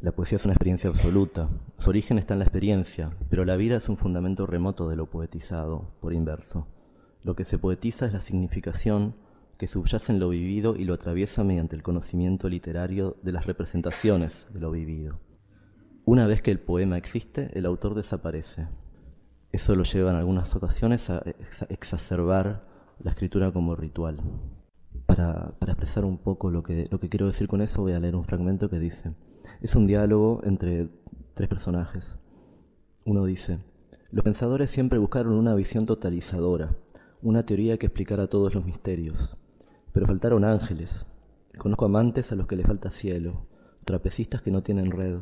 La 0.00 0.12
poesía 0.12 0.36
es 0.36 0.44
una 0.44 0.54
experiencia 0.54 0.90
absoluta, 0.90 1.48
su 1.78 1.90
origen 1.90 2.18
está 2.18 2.34
en 2.34 2.40
la 2.40 2.44
experiencia, 2.44 3.10
pero 3.30 3.44
la 3.44 3.56
vida 3.56 3.76
es 3.76 3.88
un 3.88 3.96
fundamento 3.96 4.46
remoto 4.46 4.88
de 4.88 4.96
lo 4.96 5.10
poetizado, 5.10 5.92
por 6.00 6.12
inverso. 6.12 6.66
Lo 7.22 7.36
que 7.36 7.44
se 7.44 7.58
poetiza 7.58 8.06
es 8.06 8.12
la 8.12 8.20
significación 8.20 9.14
que 9.58 9.68
subyace 9.68 10.12
en 10.12 10.18
lo 10.18 10.28
vivido 10.28 10.74
y 10.76 10.84
lo 10.84 10.94
atraviesa 10.94 11.44
mediante 11.44 11.76
el 11.76 11.82
conocimiento 11.82 12.48
literario 12.48 13.16
de 13.22 13.32
las 13.32 13.46
representaciones 13.46 14.46
de 14.52 14.60
lo 14.60 14.72
vivido. 14.72 15.20
Una 16.04 16.26
vez 16.26 16.42
que 16.42 16.50
el 16.50 16.58
poema 16.58 16.98
existe, 16.98 17.50
el 17.56 17.66
autor 17.66 17.94
desaparece, 17.94 18.66
eso 19.52 19.74
lo 19.76 19.84
lleva 19.84 20.10
en 20.10 20.16
algunas 20.16 20.56
ocasiones 20.56 21.10
a 21.10 21.22
exacerbar 21.68 22.64
la 23.02 23.10
escritura 23.10 23.52
como 23.52 23.76
ritual. 23.76 24.18
Para, 25.06 25.54
expresar 25.60 26.04
un 26.04 26.18
poco 26.18 26.50
lo 26.50 26.62
que, 26.62 26.88
lo 26.90 26.98
que 26.98 27.08
quiero 27.08 27.26
decir 27.26 27.48
con 27.48 27.60
eso, 27.60 27.82
voy 27.82 27.92
a 27.92 28.00
leer 28.00 28.16
un 28.16 28.24
fragmento 28.24 28.70
que 28.70 28.78
dice, 28.78 29.12
es 29.62 29.76
un 29.76 29.86
diálogo 29.86 30.40
entre 30.42 30.88
tres 31.34 31.48
personajes. 31.48 32.18
Uno 33.04 33.24
dice, 33.24 33.60
los 34.10 34.24
pensadores 34.24 34.72
siempre 34.72 34.98
buscaron 34.98 35.34
una 35.34 35.54
visión 35.54 35.86
totalizadora, 35.86 36.74
una 37.22 37.46
teoría 37.46 37.78
que 37.78 37.86
explicara 37.86 38.26
todos 38.26 38.56
los 38.56 38.64
misterios, 38.64 39.36
pero 39.92 40.08
faltaron 40.08 40.44
ángeles. 40.44 41.06
Conozco 41.58 41.84
amantes 41.84 42.32
a 42.32 42.34
los 42.34 42.48
que 42.48 42.56
les 42.56 42.66
falta 42.66 42.90
cielo, 42.90 43.46
trapecistas 43.84 44.42
que 44.42 44.50
no 44.50 44.64
tienen 44.64 44.90
red, 44.90 45.20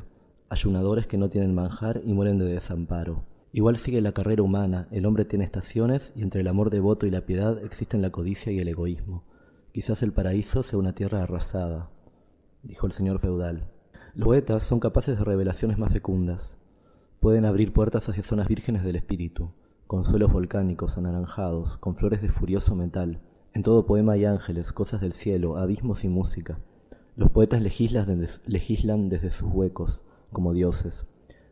ayunadores 0.48 1.06
que 1.06 1.18
no 1.18 1.28
tienen 1.28 1.54
manjar 1.54 2.00
y 2.02 2.14
mueren 2.14 2.38
de 2.38 2.46
desamparo. 2.46 3.24
Igual 3.52 3.76
sigue 3.76 4.00
la 4.00 4.12
carrera 4.12 4.42
humana, 4.42 4.88
el 4.90 5.04
hombre 5.04 5.26
tiene 5.26 5.44
estaciones 5.44 6.14
y 6.16 6.22
entre 6.22 6.40
el 6.40 6.48
amor 6.48 6.70
devoto 6.70 7.06
y 7.06 7.10
la 7.10 7.26
piedad 7.26 7.62
existen 7.62 8.00
la 8.00 8.10
codicia 8.10 8.50
y 8.52 8.58
el 8.58 8.68
egoísmo. 8.68 9.22
Quizás 9.74 10.02
el 10.02 10.14
paraíso 10.14 10.62
sea 10.62 10.78
una 10.78 10.94
tierra 10.94 11.22
arrasada, 11.22 11.90
dijo 12.62 12.86
el 12.86 12.92
señor 12.92 13.20
feudal. 13.20 13.68
Los 14.20 14.26
poetas 14.26 14.64
son 14.64 14.80
capaces 14.80 15.18
de 15.18 15.24
revelaciones 15.24 15.78
más 15.78 15.94
fecundas. 15.94 16.58
Pueden 17.20 17.46
abrir 17.46 17.72
puertas 17.72 18.06
hacia 18.06 18.22
zonas 18.22 18.48
vírgenes 18.48 18.84
del 18.84 18.96
espíritu, 18.96 19.52
con 19.86 20.04
suelos 20.04 20.30
volcánicos 20.30 20.98
anaranjados, 20.98 21.78
con 21.78 21.96
flores 21.96 22.20
de 22.20 22.28
furioso 22.28 22.76
metal. 22.76 23.22
En 23.54 23.62
todo 23.62 23.86
poema 23.86 24.12
hay 24.12 24.26
ángeles, 24.26 24.74
cosas 24.74 25.00
del 25.00 25.14
cielo, 25.14 25.56
abismos 25.56 26.04
y 26.04 26.10
música. 26.10 26.58
Los 27.16 27.30
poetas 27.30 27.62
legislan 27.62 29.08
desde 29.08 29.30
sus 29.30 29.50
huecos, 29.50 30.04
como 30.32 30.52
dioses. 30.52 31.06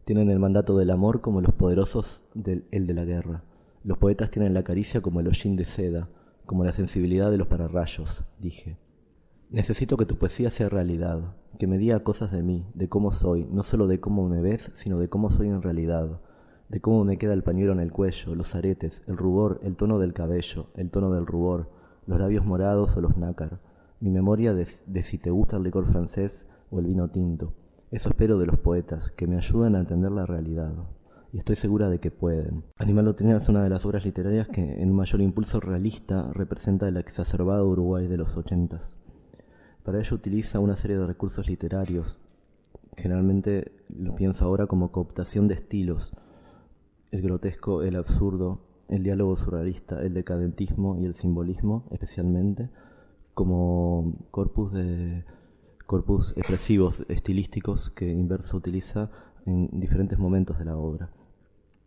Tienen 0.05 0.29
el 0.29 0.39
mandato 0.39 0.77
del 0.77 0.91
amor 0.91 1.23
como 1.23 1.41
los 1.41 1.55
poderosos 1.55 2.27
del 2.35 2.67
el 2.71 2.87
de 2.87 2.93
la 2.93 3.07
guerra. 3.07 3.45
Los 3.83 3.97
poetas 3.97 4.31
tienen 4.31 4.53
la 4.53 4.63
caricia 4.63 5.01
como 5.01 5.21
el 5.21 5.29
hollín 5.29 5.57
de 5.57 5.65
seda, 5.65 6.11
como 6.45 6.65
la 6.65 6.73
sensibilidad 6.73 7.31
de 7.31 7.39
los 7.39 7.47
pararrayos, 7.47 8.25
dije. 8.39 8.77
Necesito 9.51 9.97
que 9.97 10.05
tu 10.05 10.17
poesía 10.17 10.51
sea 10.51 10.69
realidad, 10.69 11.35
que 11.59 11.67
me 11.67 11.79
diga 11.79 12.05
cosas 12.05 12.31
de 12.33 12.43
mí, 12.43 12.67
de 12.75 12.89
cómo 12.89 13.13
soy, 13.13 13.47
no 13.51 13.63
solo 13.63 13.87
de 13.87 13.99
cómo 13.99 14.29
me 14.29 14.43
ves, 14.43 14.71
sino 14.75 14.99
de 14.99 15.09
cómo 15.09 15.31
soy 15.31 15.49
en 15.49 15.63
realidad, 15.63 16.21
de 16.69 16.81
cómo 16.81 17.03
me 17.05 17.17
queda 17.17 17.33
el 17.33 17.43
pañuelo 17.43 17.73
en 17.73 17.81
el 17.81 17.91
cuello, 17.91 18.35
los 18.35 18.55
aretes, 18.55 19.03
el 19.07 19.17
rubor, 19.17 19.61
el 19.63 19.77
tono 19.77 19.99
del 19.99 20.13
cabello, 20.13 20.67
el 20.75 20.91
tono 20.91 21.13
del 21.13 21.27
rubor, 21.27 21.71
los 22.07 22.21
labios 22.21 22.45
morados 22.45 22.97
o 22.97 23.01
los 23.01 23.17
nácar, 23.17 23.61
mi 24.01 24.11
memoria 24.11 24.53
de 24.53 25.03
si 25.03 25.17
te 25.17 25.31
gusta 25.31 25.57
el 25.57 25.63
licor 25.63 25.91
francés 25.91 26.47
o 26.71 26.79
el 26.79 26.87
vino 26.87 27.09
tinto, 27.09 27.55
eso 27.91 28.11
espero 28.11 28.39
de 28.39 28.45
los 28.45 28.59
poetas, 28.59 29.11
que 29.13 29.27
me 29.27 29.39
ayuden 29.39 29.75
a 29.75 29.81
entender 29.81 30.13
la 30.13 30.27
realidad. 30.27 30.75
Y 31.33 31.39
estoy 31.39 31.57
segura 31.57 31.89
de 31.89 32.01
que 32.01 32.11
pueden. 32.11 32.65
Animal 32.77 33.17
es 33.19 33.49
una 33.49 33.63
de 33.63 33.71
las 33.71 33.87
obras 33.87 34.05
literarias 34.05 34.49
que, 34.49 34.83
en 34.83 34.93
mayor 34.93 35.23
impulso 35.23 35.59
realista, 35.59 36.31
representa 36.35 36.87
el 36.87 36.99
exacerbado 36.99 37.67
Uruguay 37.67 38.07
de 38.07 38.19
los 38.19 38.37
ochentas. 38.37 38.95
Para 39.89 40.01
ello 40.01 40.17
utiliza 40.17 40.61
una 40.61 40.75
serie 40.75 40.99
de 40.99 41.07
recursos 41.07 41.49
literarios. 41.49 42.19
Generalmente 42.95 43.73
lo 43.89 44.15
pienso 44.15 44.45
ahora 44.45 44.67
como 44.67 44.93
cooptación 44.93 45.49
de 45.49 45.55
estilos. 45.55 46.13
El 47.11 47.23
grotesco, 47.23 47.83
el 47.83 47.97
absurdo, 47.97 48.61
el 48.91 49.03
diálogo 49.03 49.39
surrealista, 49.39 50.03
el 50.03 50.13
decadentismo 50.13 50.99
y 50.99 51.07
el 51.07 51.15
simbolismo, 51.15 51.89
especialmente, 51.91 52.69
como 53.33 54.13
corpus 54.31 54.75
de 54.75 55.25
corpus 55.87 56.37
expresivos 56.37 57.07
estilísticos 57.09 57.89
que 57.89 58.13
Inverso 58.13 58.59
utiliza 58.59 59.11
en 59.47 59.71
diferentes 59.81 60.19
momentos 60.19 60.59
de 60.59 60.67
la 60.67 60.77
obra. 60.77 61.13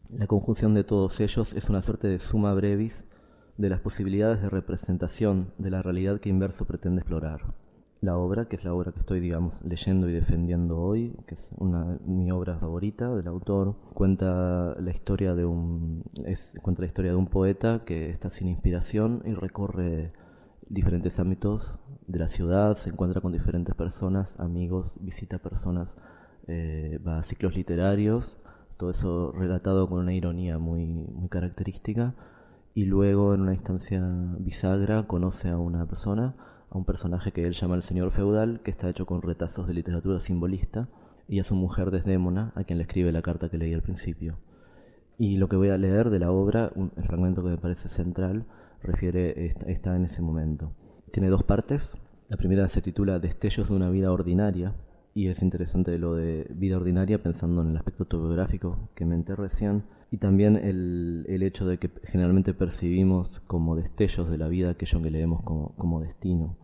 La 0.10 0.26
conjunción 0.26 0.74
de 0.74 0.84
todos 0.84 1.20
ellos 1.20 1.54
es 1.54 1.70
una 1.70 1.84
suerte 1.84 2.08
de 2.08 2.18
suma 2.18 2.56
brevis 2.56 3.06
de 3.60 3.70
las 3.70 3.80
posibilidades 3.80 4.42
de 4.42 4.50
representación 4.50 5.54
de 5.60 5.70
la 5.70 5.84
realidad 5.84 6.20
que 6.20 6.30
Inverso 6.30 6.66
pretende 6.66 7.02
explorar. 7.02 7.61
La 8.02 8.18
obra, 8.18 8.46
que 8.46 8.56
es 8.56 8.64
la 8.64 8.74
obra 8.74 8.92
que 8.92 9.00
estoy, 9.00 9.20
digamos, 9.20 9.64
leyendo 9.64 10.10
y 10.10 10.14
defendiendo 10.14 10.82
hoy, 10.82 11.16
que 11.28 11.36
es 11.36 11.52
una 11.58 12.00
mi 12.04 12.32
obra 12.32 12.58
favorita 12.58 13.14
del 13.14 13.28
autor, 13.28 13.76
cuenta 13.94 14.76
la 14.80 14.90
historia 14.92 15.36
de 15.36 15.46
un 15.46 16.04
cuenta 16.64 16.82
la 16.82 16.88
historia 16.88 17.12
de 17.12 17.18
un 17.18 17.28
poeta 17.28 17.84
que 17.86 18.10
está 18.10 18.32
sin 18.32 18.48
inspiración 18.48 19.22
y 19.26 19.34
recorre 19.36 20.14
diferentes 20.68 21.20
ámbitos 21.20 21.80
de 22.08 22.18
la 22.18 22.28
ciudad, 22.28 22.76
se 22.76 22.90
encuentra 22.90 23.22
con 23.22 23.34
diferentes 23.34 23.76
personas, 23.76 24.40
amigos, 24.40 24.94
visita 25.00 25.38
personas, 25.38 25.96
eh, 26.48 27.00
va 27.06 27.20
a 27.20 27.24
ciclos 27.24 27.56
literarios, 27.56 28.40
todo 28.78 28.90
eso 28.90 29.32
relatado 29.32 29.88
con 29.88 30.00
una 30.00 30.14
ironía 30.14 30.58
muy, 30.58 30.86
muy 30.88 31.30
característica, 31.30 32.16
y 32.74 32.86
luego 32.86 33.34
en 33.34 33.42
una 33.42 33.54
instancia 33.54 34.02
bisagra 34.40 35.08
conoce 35.08 35.50
a 35.50 35.58
una 35.58 35.86
persona, 35.86 36.36
a 36.70 36.78
un 36.78 36.86
personaje 36.86 37.32
que 37.32 37.46
él 37.46 37.54
llama 37.54 37.76
el 37.76 37.84
señor 37.84 38.12
feudal, 38.12 38.62
que 38.64 38.72
está 38.72 38.90
hecho 38.90 39.06
con 39.06 39.22
retazos 39.22 39.68
de 39.68 39.74
literatura 39.74 40.20
simbolista, 40.20 40.88
y 41.28 41.40
a 41.40 41.44
su 41.44 41.56
mujer 41.56 41.92
Desdémona, 41.92 42.52
a 42.56 42.64
quien 42.64 42.78
le 42.78 42.84
escribe 42.84 43.12
la 43.12 43.22
carta 43.22 43.50
que 43.50 43.58
leí 43.58 43.74
al 43.74 43.82
principio. 43.82 44.38
Y 45.18 45.38
lo 45.38 45.50
que 45.50 45.56
voy 45.56 45.70
a 45.70 45.78
leer 45.78 46.10
de 46.10 46.20
la 46.20 46.32
obra, 46.32 46.72
el 46.76 47.06
fragmento 47.06 47.44
que 47.44 47.50
me 47.50 47.58
parece 47.58 47.90
central, 47.90 48.46
refiere 48.82 49.46
está 49.46 49.96
en 49.96 50.06
ese 50.06 50.22
momento. 50.22 50.74
Tiene 51.12 51.30
dos 51.30 51.44
partes. 51.44 51.98
La 52.30 52.38
primera 52.38 52.68
se 52.70 52.82
titula 52.82 53.20
Destellos 53.20 53.70
de 53.70 53.76
una 53.76 53.90
vida 53.90 54.12
ordinaria 54.12 54.74
y 55.14 55.28
es 55.28 55.42
interesante 55.42 55.98
lo 55.98 56.16
de 56.16 56.48
vida 56.52 56.78
ordinaria 56.78 57.22
pensando 57.22 57.62
en 57.62 57.70
el 57.70 57.78
aspecto 57.78 58.04
autobiográfico 58.04 58.90
que 58.96 59.06
me 59.06 59.16
enteré 59.16 59.36
recién 59.36 59.84
y 60.12 60.18
también 60.18 60.58
el, 60.58 61.26
el, 61.30 61.42
hecho 61.42 61.66
de 61.66 61.78
que 61.80 61.90
generalmente 62.04 62.54
percibimos 62.54 63.40
como 63.48 63.76
destellos 63.76 64.30
de 64.30 64.38
la 64.38 64.50
vida 64.50 64.72
aquello 64.72 65.02
que 65.02 65.10
leemos 65.10 65.42
como, 65.42 65.74
como 65.78 66.02
destino. 66.02 66.58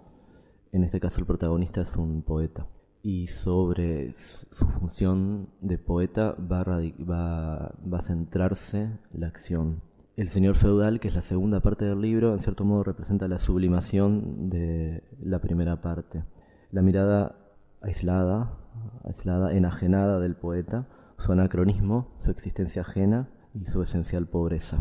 En 0.74 0.84
este 0.84 1.00
caso 1.00 1.22
el 1.22 1.26
protagonista 1.26 1.82
es 1.82 1.96
un 1.96 2.22
poeta 2.24 2.68
y 3.02 3.28
sobre 3.28 4.14
su 4.18 4.68
función 4.68 5.50
de 5.62 5.78
poeta 5.78 6.34
va 6.34 6.64
va, 6.64 7.74
va 7.94 7.98
a 7.98 8.02
centrarse 8.02 8.90
la 9.14 9.28
acción 9.28 9.82
el 10.18 10.30
señor 10.30 10.56
feudal, 10.56 11.00
que 11.00 11.10
es 11.10 11.14
la 11.14 11.22
segunda 11.22 11.60
parte 11.60 11.86
del 11.86 12.02
libro, 12.02 12.34
en 12.34 12.40
cierto 12.40 12.66
modo 12.66 12.84
representa 12.84 13.28
la 13.28 13.38
sublimación 13.38 14.50
de 14.50 15.04
la 15.22 15.40
primera 15.40 15.84
parte. 15.84 16.24
La 16.72 16.82
mirada 16.82 17.36
aislada, 17.82 18.58
aislada, 19.04 19.54
enajenada 19.54 20.20
del 20.20 20.36
poeta, 20.36 20.88
su 21.20 21.32
anacronismo, 21.32 22.18
su 22.24 22.32
existencia 22.32 22.82
ajena 22.82 23.30
y 23.60 23.66
su 23.66 23.82
esencial 23.82 24.28
pobreza. 24.28 24.78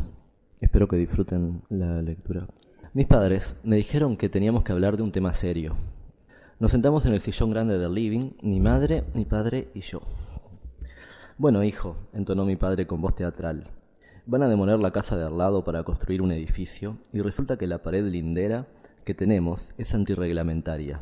Espero 0.61 0.89
que 0.89 0.97
disfruten 0.97 1.63
la 1.69 2.03
lectura. 2.03 2.47
Mis 2.93 3.07
padres 3.07 3.61
me 3.65 3.77
dijeron 3.77 4.17
que 4.17 4.29
teníamos 4.29 4.65
que 4.65 4.73
hablar 4.73 4.97
de 4.97 5.03
un 5.03 5.13
tema 5.13 5.33
serio. 5.33 5.77
Nos 6.59 6.73
sentamos 6.73 7.05
en 7.07 7.13
el 7.13 7.21
sillón 7.21 7.51
grande 7.51 7.79
del 7.79 7.95
living, 7.95 8.33
mi 8.43 8.61
madre, 8.61 9.05
mi 9.15 9.25
padre 9.25 9.71
y 9.75 9.81
yo. 9.81 10.01
Bueno, 11.39 11.63
hijo, 11.63 11.97
entonó 12.15 12.47
mi 12.47 12.57
padre 12.57 12.87
con 12.87 13.01
voz 13.01 13.15
teatral, 13.15 13.71
Van 14.29 14.43
a 14.43 14.49
demoler 14.49 14.81
la 14.81 14.91
casa 14.91 15.17
de 15.17 15.25
al 15.25 15.39
lado 15.39 15.63
para 15.63 15.85
construir 15.85 16.21
un 16.21 16.33
edificio 16.33 16.99
y 17.13 17.21
resulta 17.21 17.59
que 17.59 17.69
la 17.69 17.83
pared 17.83 18.05
lindera 18.05 18.67
que 19.05 19.15
tenemos 19.15 19.73
es 19.79 19.95
antirreglamentaria. 19.95 20.99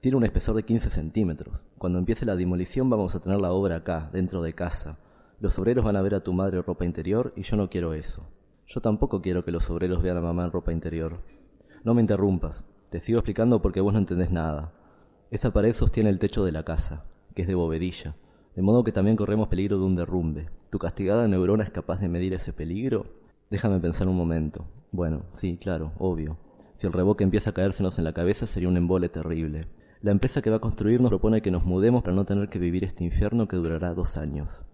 Tiene 0.00 0.16
un 0.16 0.24
espesor 0.24 0.56
de 0.56 0.62
15 0.62 0.88
centímetros. 0.88 1.66
Cuando 1.76 1.98
empiece 1.98 2.24
la 2.24 2.36
demolición 2.36 2.88
vamos 2.88 3.14
a 3.14 3.20
tener 3.20 3.38
la 3.38 3.52
obra 3.52 3.76
acá, 3.76 4.08
dentro 4.14 4.40
de 4.40 4.54
casa. 4.54 4.98
Los 5.40 5.58
obreros 5.58 5.84
van 5.84 5.96
a 5.96 6.02
ver 6.02 6.14
a 6.14 6.22
tu 6.22 6.32
madre 6.32 6.58
en 6.58 6.64
ropa 6.64 6.84
interior 6.84 7.32
y 7.36 7.42
yo 7.42 7.56
no 7.56 7.70
quiero 7.70 7.94
eso. 7.94 8.28
Yo 8.66 8.80
tampoco 8.80 9.22
quiero 9.22 9.44
que 9.44 9.52
los 9.52 9.70
obreros 9.70 10.02
vean 10.02 10.16
a 10.16 10.20
mamá 10.20 10.44
en 10.44 10.52
ropa 10.52 10.72
interior. 10.72 11.18
No 11.84 11.94
me 11.94 12.00
interrumpas. 12.00 12.66
Te 12.90 13.00
sigo 13.00 13.18
explicando 13.18 13.62
porque 13.62 13.80
vos 13.80 13.92
no 13.92 13.98
entendés 13.98 14.30
nada. 14.30 14.72
Esa 15.30 15.52
pared 15.52 15.74
sostiene 15.74 16.10
el 16.10 16.18
techo 16.18 16.44
de 16.44 16.52
la 16.52 16.64
casa 16.64 17.04
que 17.38 17.42
es 17.42 17.48
de 17.48 17.54
bovedilla, 17.54 18.16
de 18.56 18.62
modo 18.62 18.82
que 18.82 18.90
también 18.90 19.14
corremos 19.14 19.46
peligro 19.46 19.78
de 19.78 19.84
un 19.84 19.94
derrumbe. 19.94 20.48
¿Tu 20.70 20.80
castigada 20.80 21.28
neurona 21.28 21.62
es 21.62 21.70
capaz 21.70 22.00
de 22.00 22.08
medir 22.08 22.34
ese 22.34 22.52
peligro? 22.52 23.06
Déjame 23.48 23.78
pensar 23.78 24.08
un 24.08 24.16
momento. 24.16 24.66
Bueno, 24.90 25.22
sí, 25.34 25.56
claro, 25.56 25.92
obvio. 26.00 26.36
Si 26.78 26.88
el 26.88 26.92
reboque 26.92 27.22
empieza 27.22 27.50
a 27.50 27.54
caérsenos 27.54 27.96
en 27.96 28.04
la 28.04 28.12
cabeza 28.12 28.48
sería 28.48 28.68
un 28.68 28.76
embole 28.76 29.08
terrible. 29.08 29.68
La 30.02 30.10
empresa 30.10 30.42
que 30.42 30.50
va 30.50 30.56
a 30.56 30.60
construir 30.60 31.00
nos 31.00 31.10
propone 31.10 31.40
que 31.42 31.52
nos 31.52 31.64
mudemos 31.64 32.02
para 32.02 32.16
no 32.16 32.24
tener 32.24 32.48
que 32.48 32.58
vivir 32.58 32.82
este 32.82 33.04
infierno 33.04 33.46
que 33.46 33.56
durará 33.56 33.94
dos 33.94 34.16
años. 34.16 34.64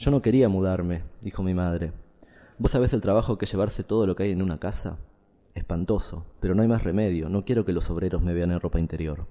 Yo 0.00 0.10
no 0.10 0.22
quería 0.22 0.48
mudarme, 0.48 1.02
dijo 1.20 1.42
mi 1.42 1.52
madre. 1.52 1.92
¿Vos 2.56 2.70
sabés 2.70 2.94
el 2.94 3.02
trabajo 3.02 3.36
que 3.36 3.44
llevarse 3.44 3.84
todo 3.84 4.06
lo 4.06 4.16
que 4.16 4.22
hay 4.22 4.32
en 4.32 4.40
una 4.40 4.58
casa? 4.58 4.96
Espantoso, 5.54 6.24
pero 6.40 6.54
no 6.54 6.62
hay 6.62 6.68
más 6.68 6.84
remedio, 6.84 7.28
no 7.28 7.44
quiero 7.44 7.66
que 7.66 7.74
los 7.74 7.90
obreros 7.90 8.22
me 8.22 8.32
vean 8.32 8.50
en 8.50 8.60
ropa 8.60 8.80
interior. 8.80 9.26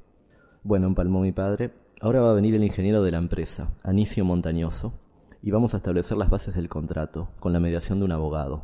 Bueno, 0.61 0.85
empalmó 0.85 1.21
mi 1.21 1.31
padre, 1.31 1.73
ahora 2.01 2.21
va 2.21 2.29
a 2.29 2.35
venir 2.35 2.53
el 2.53 2.63
ingeniero 2.63 3.01
de 3.01 3.09
la 3.09 3.17
empresa, 3.17 3.71
Anicio 3.81 4.23
Montañoso, 4.25 4.93
y 5.41 5.49
vamos 5.49 5.73
a 5.73 5.77
establecer 5.77 6.17
las 6.17 6.29
bases 6.29 6.53
del 6.53 6.69
contrato, 6.69 7.29
con 7.39 7.51
la 7.51 7.59
mediación 7.59 7.97
de 7.97 8.05
un 8.05 8.11
abogado. 8.11 8.61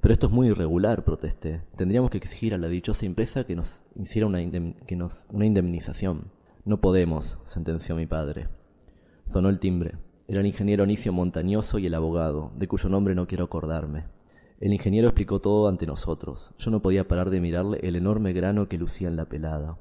Pero 0.00 0.14
esto 0.14 0.26
es 0.26 0.32
muy 0.32 0.48
irregular, 0.48 1.04
protesté. 1.04 1.62
Tendríamos 1.76 2.10
que 2.10 2.18
exigir 2.18 2.54
a 2.54 2.58
la 2.58 2.66
dichosa 2.66 3.06
empresa 3.06 3.44
que 3.44 3.54
nos 3.54 3.84
hiciera 3.94 4.26
una, 4.26 4.40
que 4.40 4.96
nos 4.96 5.26
una 5.30 5.46
indemnización. 5.46 6.32
No 6.64 6.80
podemos, 6.80 7.38
sentenció 7.46 7.94
mi 7.94 8.06
padre. 8.06 8.48
Sonó 9.28 9.48
el 9.48 9.60
timbre. 9.60 9.92
Era 10.26 10.40
el 10.40 10.46
ingeniero 10.46 10.84
Anicio 10.84 11.12
Montañoso 11.12 11.78
y 11.78 11.84
el 11.84 11.94
abogado, 11.94 12.50
de 12.56 12.66
cuyo 12.66 12.88
nombre 12.88 13.14
no 13.14 13.26
quiero 13.26 13.44
acordarme. 13.44 14.06
El 14.58 14.72
ingeniero 14.72 15.08
explicó 15.08 15.40
todo 15.40 15.68
ante 15.68 15.86
nosotros. 15.86 16.54
Yo 16.56 16.70
no 16.70 16.80
podía 16.80 17.06
parar 17.06 17.28
de 17.28 17.42
mirarle 17.42 17.78
el 17.82 17.94
enorme 17.94 18.32
grano 18.32 18.66
que 18.66 18.78
lucía 18.78 19.08
en 19.08 19.16
la 19.16 19.26
pelada. 19.26 19.76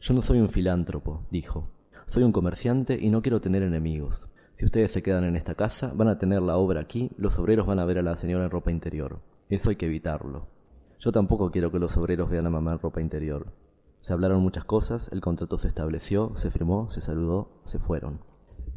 Yo 0.00 0.14
no 0.14 0.22
soy 0.22 0.40
un 0.40 0.48
filántropo, 0.48 1.26
dijo. 1.30 1.68
Soy 2.06 2.22
un 2.22 2.32
comerciante 2.32 2.98
y 2.98 3.10
no 3.10 3.20
quiero 3.20 3.42
tener 3.42 3.62
enemigos. 3.62 4.26
Si 4.56 4.64
ustedes 4.64 4.90
se 4.90 5.02
quedan 5.02 5.24
en 5.24 5.36
esta 5.36 5.54
casa, 5.54 5.92
van 5.94 6.08
a 6.08 6.18
tener 6.18 6.40
la 6.40 6.56
obra 6.56 6.80
aquí, 6.80 7.10
los 7.18 7.38
obreros 7.38 7.66
van 7.66 7.78
a 7.78 7.84
ver 7.84 7.98
a 7.98 8.02
la 8.02 8.16
señora 8.16 8.44
en 8.44 8.50
ropa 8.50 8.70
interior. 8.70 9.20
Eso 9.50 9.68
hay 9.68 9.76
que 9.76 9.86
evitarlo. 9.86 10.46
Yo 10.98 11.12
tampoco 11.12 11.50
quiero 11.50 11.70
que 11.70 11.78
los 11.78 11.94
obreros 11.98 12.30
vean 12.30 12.46
a 12.46 12.50
mamá 12.50 12.72
en 12.72 12.78
ropa 12.78 13.02
interior. 13.02 13.52
Se 14.00 14.14
hablaron 14.14 14.40
muchas 14.40 14.64
cosas, 14.64 15.10
el 15.12 15.20
contrato 15.20 15.58
se 15.58 15.68
estableció, 15.68 16.32
se 16.36 16.50
firmó, 16.50 16.88
se 16.88 17.02
saludó, 17.02 17.60
se 17.66 17.78
fueron. 17.78 18.20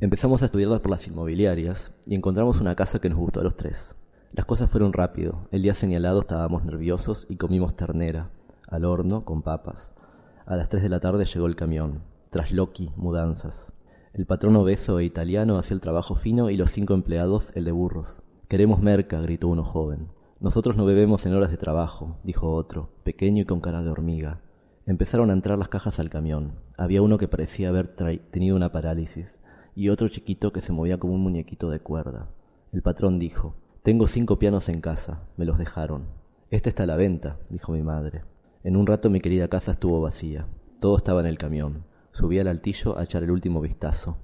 Empezamos 0.01 0.41
a 0.41 0.46
estudiarlas 0.46 0.79
por 0.79 0.89
las 0.89 1.08
inmobiliarias 1.08 1.96
y 2.08 2.15
encontramos 2.15 2.60
una 2.60 2.75
casa 2.75 2.98
que 2.98 3.08
nos 3.08 3.20
gustó 3.20 3.39
a 3.39 3.43
los 3.43 3.55
tres. 3.55 4.01
Las 4.31 4.48
cosas 4.48 4.67
fueron 4.67 4.93
rápido. 4.93 5.48
El 5.51 5.62
día 5.62 5.75
señalado 5.75 6.22
estábamos 6.22 6.65
nerviosos 6.65 7.27
y 7.29 7.36
comimos 7.36 7.75
ternera, 7.75 8.31
al 8.67 8.86
horno, 8.86 9.25
con 9.25 9.43
papas. 9.43 9.93
A 10.48 10.55
las 10.55 10.70
tres 10.70 10.81
de 10.81 10.89
la 10.89 11.01
tarde 11.01 11.25
llegó 11.25 11.46
el 11.46 11.55
camión. 11.55 12.01
Tras 12.31 12.51
Loki, 12.51 12.91
mudanzas. 12.96 13.74
El 14.13 14.25
patrón 14.25 14.55
obeso 14.55 14.98
e 14.98 15.03
italiano 15.03 15.60
hacía 15.60 15.75
el 15.75 15.81
trabajo 15.81 16.15
fino 16.15 16.50
y 16.50 16.58
los 16.58 16.72
cinco 16.72 16.96
empleados 16.96 17.51
el 17.53 17.65
de 17.65 17.72
burros. 17.72 18.24
Queremos 18.48 18.81
merca, 18.81 19.22
gritó 19.22 19.50
uno 19.50 19.63
joven. 19.63 20.08
Nosotros 20.39 20.77
no 20.77 20.86
bebemos 20.86 21.27
en 21.27 21.36
horas 21.36 21.51
de 21.51 21.58
trabajo, 21.58 22.17
dijo 22.24 22.51
otro, 22.55 22.89
pequeño 23.03 23.43
y 23.43 23.46
con 23.46 23.62
cara 23.62 23.84
de 23.84 23.91
hormiga. 23.91 24.41
Empezaron 24.88 25.29
a 25.29 25.34
entrar 25.34 25.60
las 25.60 25.70
cajas 25.70 26.00
al 26.00 26.10
camión. 26.10 26.55
Había 26.75 27.03
uno 27.03 27.20
que 27.20 27.27
parecía 27.27 27.70
haber 27.70 27.89
tenido 28.31 28.55
una 28.55 28.72
parálisis 28.72 29.39
y 29.75 29.90
otro 29.90 30.10
chiquito 30.10 30.51
que 30.51 30.62
se 30.62 30.74
movía 30.74 31.00
como 31.00 31.13
un 31.13 31.22
muñequito 31.22 31.70
de 31.70 31.80
cuerda. 31.80 32.30
El 32.72 32.82
patrón 32.82 33.20
dijo, 33.20 33.56
Tengo 33.84 34.08
cinco 34.08 34.40
pianos 34.40 34.70
en 34.70 34.82
casa, 34.82 35.28
me 35.38 35.46
los 35.46 35.58
dejaron. 35.58 36.06
Este 36.50 36.70
está 36.70 36.84
a 36.84 36.88
la 36.88 36.96
venta, 36.96 37.40
dijo 37.50 37.72
mi 37.72 37.82
madre. 37.82 38.24
En 38.63 38.75
un 38.75 38.86
rato 38.86 39.10
mi 39.10 39.22
querida 39.22 39.48
casa 39.48 39.72
estuvo 39.72 40.01
vacía. 40.01 40.46
Todo 40.80 40.98
estaba 40.98 41.22
en 41.22 41.28
el 41.28 41.38
camión. 41.38 41.86
Subí 42.12 42.40
al 42.40 42.48
altillo 42.48 42.98
a 42.98 43.04
echar 43.04 43.24
el 43.24 43.32
último 43.32 43.62
vistazo. 43.62 44.18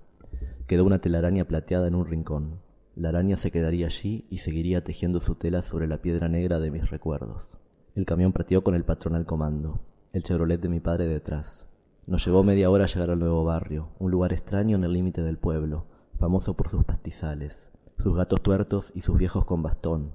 Quedó 0.67 0.85
una 0.85 0.99
telaraña 0.99 1.45
plateada 1.45 1.87
en 1.87 1.95
un 1.95 2.05
rincón. 2.05 2.59
La 2.95 3.09
araña 3.09 3.37
se 3.37 3.51
quedaría 3.51 3.85
allí 3.85 4.25
y 4.29 4.39
seguiría 4.39 4.83
tejiendo 4.83 5.19
su 5.21 5.35
tela 5.35 5.61
sobre 5.61 5.87
la 5.87 6.01
piedra 6.01 6.27
negra 6.27 6.59
de 6.59 6.71
mis 6.71 6.89
recuerdos. 6.89 7.57
El 7.95 8.05
camión 8.05 8.33
partió 8.33 8.63
con 8.63 8.75
el 8.75 8.83
patrón 8.83 9.15
al 9.15 9.25
comando, 9.25 9.79
el 10.13 10.23
Chevrolet 10.23 10.59
de 10.59 10.69
mi 10.69 10.79
padre 10.79 11.07
detrás. 11.07 11.69
Nos 12.07 12.25
llevó 12.25 12.41
media 12.41 12.69
hora 12.69 12.85
llegar 12.85 13.09
al 13.09 13.19
nuevo 13.19 13.43
barrio, 13.43 13.89
un 13.99 14.11
lugar 14.11 14.31
extraño 14.31 14.77
en 14.77 14.85
el 14.85 14.93
límite 14.93 15.23
del 15.23 15.37
pueblo, 15.37 15.87
famoso 16.17 16.53
por 16.55 16.69
sus 16.69 16.85
pastizales, 16.85 17.69
sus 18.01 18.15
gatos 18.15 18.41
tuertos 18.41 18.93
y 18.95 19.01
sus 19.01 19.17
viejos 19.17 19.43
con 19.43 19.61
bastón. 19.61 20.13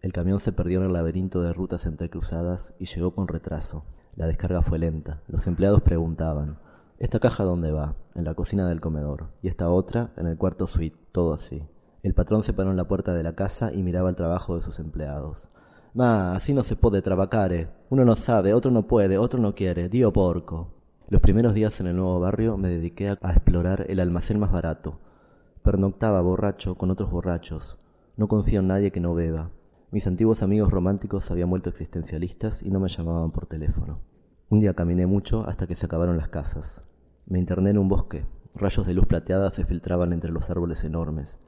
El 0.00 0.14
camión 0.14 0.40
se 0.40 0.52
perdió 0.52 0.78
en 0.80 0.86
el 0.86 0.94
laberinto 0.94 1.42
de 1.42 1.52
rutas 1.52 1.84
entrecruzadas 1.84 2.72
y 2.78 2.86
llegó 2.86 3.14
con 3.14 3.28
retraso. 3.28 3.84
La 4.16 4.26
descarga 4.26 4.62
fue 4.62 4.78
lenta. 4.78 5.20
Los 5.28 5.46
empleados 5.46 5.82
preguntaban, 5.82 6.60
¿esta 6.98 7.20
caja 7.20 7.44
dónde 7.44 7.72
va? 7.72 7.94
En 8.14 8.24
la 8.24 8.32
cocina 8.32 8.66
del 8.66 8.80
comedor. 8.80 9.26
Y 9.42 9.48
esta 9.48 9.68
otra, 9.68 10.14
en 10.16 10.28
el 10.28 10.38
cuarto 10.38 10.66
suite, 10.66 10.96
todo 11.12 11.34
así. 11.34 11.62
El 12.02 12.14
patrón 12.14 12.42
se 12.42 12.54
paró 12.54 12.70
en 12.70 12.78
la 12.78 12.88
puerta 12.88 13.12
de 13.12 13.22
la 13.22 13.34
casa 13.34 13.70
y 13.70 13.82
miraba 13.82 14.08
el 14.08 14.16
trabajo 14.16 14.56
de 14.56 14.62
sus 14.62 14.78
empleados. 14.78 15.50
Ma, 15.92 16.32
así 16.32 16.54
no 16.54 16.62
se 16.62 16.74
puede 16.74 17.02
trabajar. 17.02 17.70
Uno 17.90 18.06
no 18.06 18.16
sabe, 18.16 18.54
otro 18.54 18.70
no 18.70 18.86
puede, 18.86 19.18
otro 19.18 19.38
no 19.40 19.54
quiere. 19.54 19.90
Dio 19.90 20.10
porco. 20.10 20.77
Los 21.10 21.22
primeros 21.22 21.54
días 21.54 21.80
en 21.80 21.86
el 21.86 21.96
nuevo 21.96 22.20
barrio 22.20 22.58
me 22.58 22.68
dediqué 22.68 23.08
a 23.08 23.32
explorar 23.32 23.86
el 23.88 23.98
almacén 23.98 24.38
más 24.38 24.52
barato. 24.52 25.00
Pernoctaba 25.62 26.20
borracho 26.20 26.74
con 26.74 26.90
otros 26.90 27.10
borrachos. 27.10 27.78
No 28.18 28.28
confío 28.28 28.60
en 28.60 28.66
nadie 28.66 28.92
que 28.92 29.00
no 29.00 29.14
beba. 29.14 29.50
Mis 29.90 30.06
antiguos 30.06 30.42
amigos 30.42 30.70
románticos 30.70 31.30
habían 31.30 31.48
vuelto 31.48 31.70
existencialistas 31.70 32.62
y 32.62 32.70
no 32.70 32.78
me 32.78 32.90
llamaban 32.90 33.30
por 33.30 33.46
teléfono. 33.46 34.00
Un 34.50 34.60
día 34.60 34.74
caminé 34.74 35.06
mucho 35.06 35.48
hasta 35.48 35.66
que 35.66 35.76
se 35.76 35.86
acabaron 35.86 36.18
las 36.18 36.28
casas. 36.28 36.86
Me 37.24 37.38
interné 37.38 37.70
en 37.70 37.78
un 37.78 37.88
bosque. 37.88 38.26
Rayos 38.54 38.86
de 38.86 38.92
luz 38.92 39.06
plateada 39.06 39.50
se 39.50 39.64
filtraban 39.64 40.12
entre 40.12 40.30
los 40.30 40.50
árboles 40.50 40.84
enormes. 40.84 41.40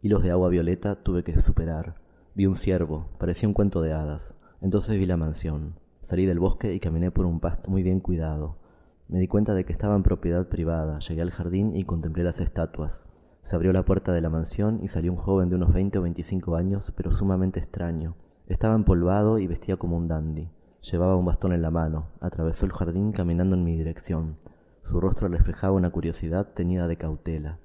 Hilos 0.00 0.22
de 0.22 0.30
agua 0.30 0.48
violeta 0.48 0.94
tuve 0.94 1.24
que 1.24 1.40
superar. 1.40 1.96
Vi 2.36 2.46
un 2.46 2.54
ciervo, 2.54 3.08
parecía 3.18 3.48
un 3.48 3.54
cuento 3.54 3.82
de 3.82 3.94
hadas. 3.94 4.36
Entonces 4.60 4.96
vi 4.96 5.06
la 5.06 5.16
mansión. 5.16 5.74
Salí 6.04 6.24
del 6.24 6.38
bosque 6.38 6.72
y 6.72 6.78
caminé 6.78 7.10
por 7.10 7.26
un 7.26 7.40
pasto 7.40 7.68
muy 7.68 7.82
bien 7.82 7.98
cuidado. 7.98 8.58
Me 9.08 9.18
di 9.18 9.26
cuenta 9.26 9.54
de 9.54 9.64
que 9.64 9.72
estaba 9.72 9.96
en 9.96 10.02
propiedad 10.02 10.48
privada, 10.48 10.98
llegué 10.98 11.22
al 11.22 11.30
jardín 11.30 11.74
y 11.74 11.84
contemplé 11.84 12.24
las 12.24 12.42
estatuas. 12.42 13.04
Se 13.42 13.56
abrió 13.56 13.72
la 13.72 13.82
puerta 13.82 14.12
de 14.12 14.20
la 14.20 14.28
mansión 14.28 14.80
y 14.82 14.88
salió 14.88 15.12
un 15.12 15.16
joven 15.16 15.48
de 15.48 15.56
unos 15.56 15.72
veinte 15.72 15.98
o 15.98 16.02
veinticinco 16.02 16.56
años, 16.56 16.92
pero 16.94 17.10
sumamente 17.10 17.58
extraño. 17.58 18.16
Estaba 18.48 18.74
empolvado 18.74 19.38
y 19.38 19.46
vestía 19.46 19.78
como 19.78 19.96
un 19.96 20.08
dandy. 20.08 20.50
Llevaba 20.82 21.16
un 21.16 21.24
bastón 21.24 21.54
en 21.54 21.62
la 21.62 21.70
mano. 21.70 22.08
Atravesó 22.20 22.66
el 22.66 22.72
jardín 22.72 23.12
caminando 23.12 23.56
en 23.56 23.64
mi 23.64 23.78
dirección. 23.78 24.36
Su 24.84 25.00
rostro 25.00 25.28
reflejaba 25.28 25.72
una 25.72 25.88
curiosidad 25.88 26.48
teñida 26.52 26.86
de 26.86 26.98
cautela. 26.98 27.58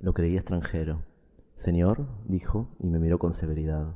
Lo 0.00 0.14
creí 0.14 0.36
extranjero. 0.36 1.02
Señor, 1.54 2.06
dijo, 2.24 2.70
y 2.80 2.88
me 2.88 2.98
miró 2.98 3.20
con 3.20 3.34
severidad. 3.34 3.94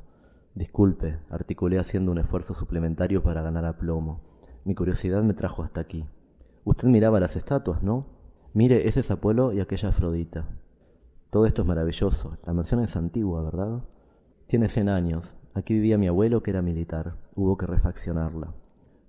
Disculpe, 0.55 1.19
articulé 1.29 1.79
haciendo 1.79 2.13
un 2.13 2.19
esfuerzo 2.19 2.53
suplementario 2.53 3.23
para 3.23 3.41
ganar 3.41 3.65
aplomo. 3.65 4.21
Mi 4.63 4.73
curiosidad 4.73 5.21
me 5.23 5.33
trajo 5.33 5.63
hasta 5.63 5.81
aquí. 5.81 6.05
Usted 6.65 6.87
miraba 6.87 7.19
las 7.19 7.35
estatuas, 7.35 7.83
¿no? 7.83 8.05
Mire, 8.53 8.87
ese 8.87 9.01
es 9.01 9.11
Apolo 9.11 9.51
y 9.51 9.59
aquella 9.59 9.89
Afrodita. 9.89 10.45
Todo 11.29 11.45
esto 11.45 11.63
es 11.63 11.67
maravilloso. 11.67 12.37
La 12.45 12.53
mansión 12.53 12.81
es 12.81 12.95
antigua, 12.95 13.41
¿verdad? 13.41 13.83
Tiene 14.47 14.69
cien 14.69 14.87
años. 14.87 15.35
Aquí 15.55 15.73
vivía 15.73 15.97
mi 15.97 16.07
abuelo 16.07 16.43
que 16.43 16.51
era 16.51 16.61
militar. 16.61 17.15
Hubo 17.35 17.57
que 17.57 17.65
refaccionarla. 17.65 18.53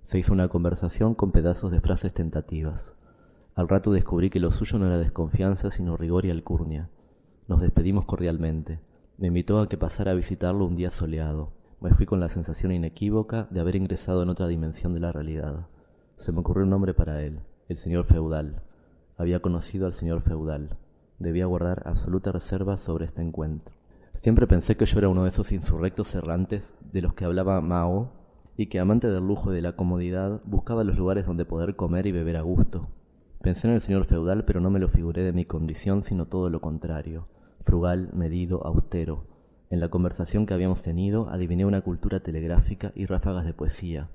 Se 0.03 0.19
hizo 0.19 0.33
una 0.33 0.49
conversación 0.49 1.15
con 1.15 1.31
pedazos 1.31 1.71
de 1.71 1.81
frases 1.81 2.13
tentativas. 2.13 2.93
Al 3.55 3.69
rato 3.69 3.91
descubrí 3.91 4.29
que 4.29 4.39
lo 4.39 4.51
suyo 4.51 4.77
no 4.77 4.87
era 4.87 4.97
desconfianza, 4.97 5.69
sino 5.69 5.95
rigor 5.95 6.25
y 6.25 6.31
alcurnia. 6.31 6.89
Nos 7.47 7.61
despedimos 7.61 8.05
cordialmente. 8.05 8.79
Me 9.17 9.27
invitó 9.27 9.59
a 9.59 9.69
que 9.69 9.77
pasara 9.77 10.11
a 10.11 10.15
visitarlo 10.15 10.65
un 10.65 10.75
día 10.75 10.91
soleado. 10.91 11.53
Me 11.79 11.91
fui 11.91 12.05
con 12.05 12.19
la 12.19 12.29
sensación 12.29 12.71
inequívoca 12.71 13.47
de 13.49 13.59
haber 13.59 13.75
ingresado 13.75 14.23
en 14.23 14.29
otra 14.29 14.47
dimensión 14.47 14.93
de 14.93 14.99
la 14.99 15.11
realidad. 15.11 15.67
Se 16.17 16.31
me 16.31 16.39
ocurrió 16.39 16.63
un 16.63 16.69
nombre 16.69 16.93
para 16.93 17.21
él, 17.23 17.41
el 17.67 17.77
señor 17.77 18.05
feudal. 18.05 18.61
Había 19.17 19.41
conocido 19.41 19.85
al 19.85 19.93
señor 19.93 20.21
feudal. 20.21 20.77
Debía 21.19 21.45
guardar 21.45 21.83
absoluta 21.85 22.31
reserva 22.31 22.77
sobre 22.77 23.05
este 23.05 23.21
encuentro. 23.21 23.75
Siempre 24.13 24.47
pensé 24.47 24.77
que 24.77 24.85
yo 24.85 24.97
era 24.99 25.09
uno 25.09 25.23
de 25.23 25.29
esos 25.29 25.51
insurrectos 25.51 26.15
errantes 26.15 26.73
de 26.93 27.01
los 27.01 27.13
que 27.13 27.25
hablaba 27.25 27.59
Mao 27.59 28.13
y 28.55 28.67
que, 28.67 28.79
amante 28.79 29.09
del 29.09 29.27
lujo 29.27 29.51
y 29.51 29.55
de 29.55 29.61
la 29.61 29.75
comodidad, 29.75 30.41
buscaba 30.45 30.85
los 30.85 30.97
lugares 30.97 31.25
donde 31.25 31.43
poder 31.43 31.75
comer 31.75 32.07
y 32.07 32.13
beber 32.13 32.37
a 32.37 32.41
gusto. 32.41 32.87
Pensé 33.41 33.67
en 33.67 33.73
el 33.73 33.81
señor 33.81 34.05
feudal, 34.05 34.45
pero 34.45 34.61
no 34.61 34.69
me 34.69 34.79
lo 34.79 34.87
figuré 34.87 35.23
de 35.23 35.33
mi 35.33 35.43
condición, 35.43 36.03
sino 36.03 36.27
todo 36.27 36.49
lo 36.49 36.61
contrario, 36.61 37.27
frugal, 37.61 38.09
medido, 38.13 38.65
austero. 38.65 39.25
En 39.69 39.81
la 39.81 39.89
conversación 39.89 40.45
que 40.45 40.53
habíamos 40.53 40.81
tenido 40.81 41.29
adiviné 41.29 41.65
una 41.65 41.81
cultura 41.81 42.21
telegráfica 42.21 42.93
y 42.95 43.05
ráfagas 43.05 43.45
de 43.45 43.53
poesía, 43.53 44.07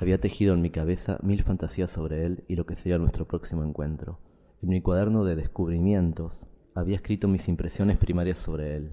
había 0.00 0.20
tejido 0.20 0.54
en 0.54 0.62
mi 0.62 0.70
cabeza 0.70 1.18
mil 1.22 1.42
fantasías 1.42 1.90
sobre 1.90 2.24
él 2.24 2.44
y 2.48 2.56
lo 2.56 2.66
que 2.66 2.76
sería 2.76 2.98
nuestro 2.98 3.26
próximo 3.26 3.64
encuentro. 3.64 4.18
En 4.62 4.70
mi 4.70 4.80
cuaderno 4.80 5.24
de 5.24 5.36
descubrimientos 5.36 6.46
había 6.74 6.96
escrito 6.96 7.28
mis 7.28 7.48
impresiones 7.48 7.98
primarias 7.98 8.38
sobre 8.38 8.76
él. 8.76 8.92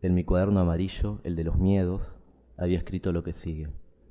En 0.00 0.14
mi 0.14 0.24
cuaderno 0.24 0.60
amarillo, 0.60 1.20
el 1.24 1.36
de 1.36 1.44
los 1.44 1.58
miedos, 1.58 2.16
había 2.56 2.78
escrito 2.78 3.12
lo 3.12 3.22
que 3.22 3.32
sigue. 3.32 3.68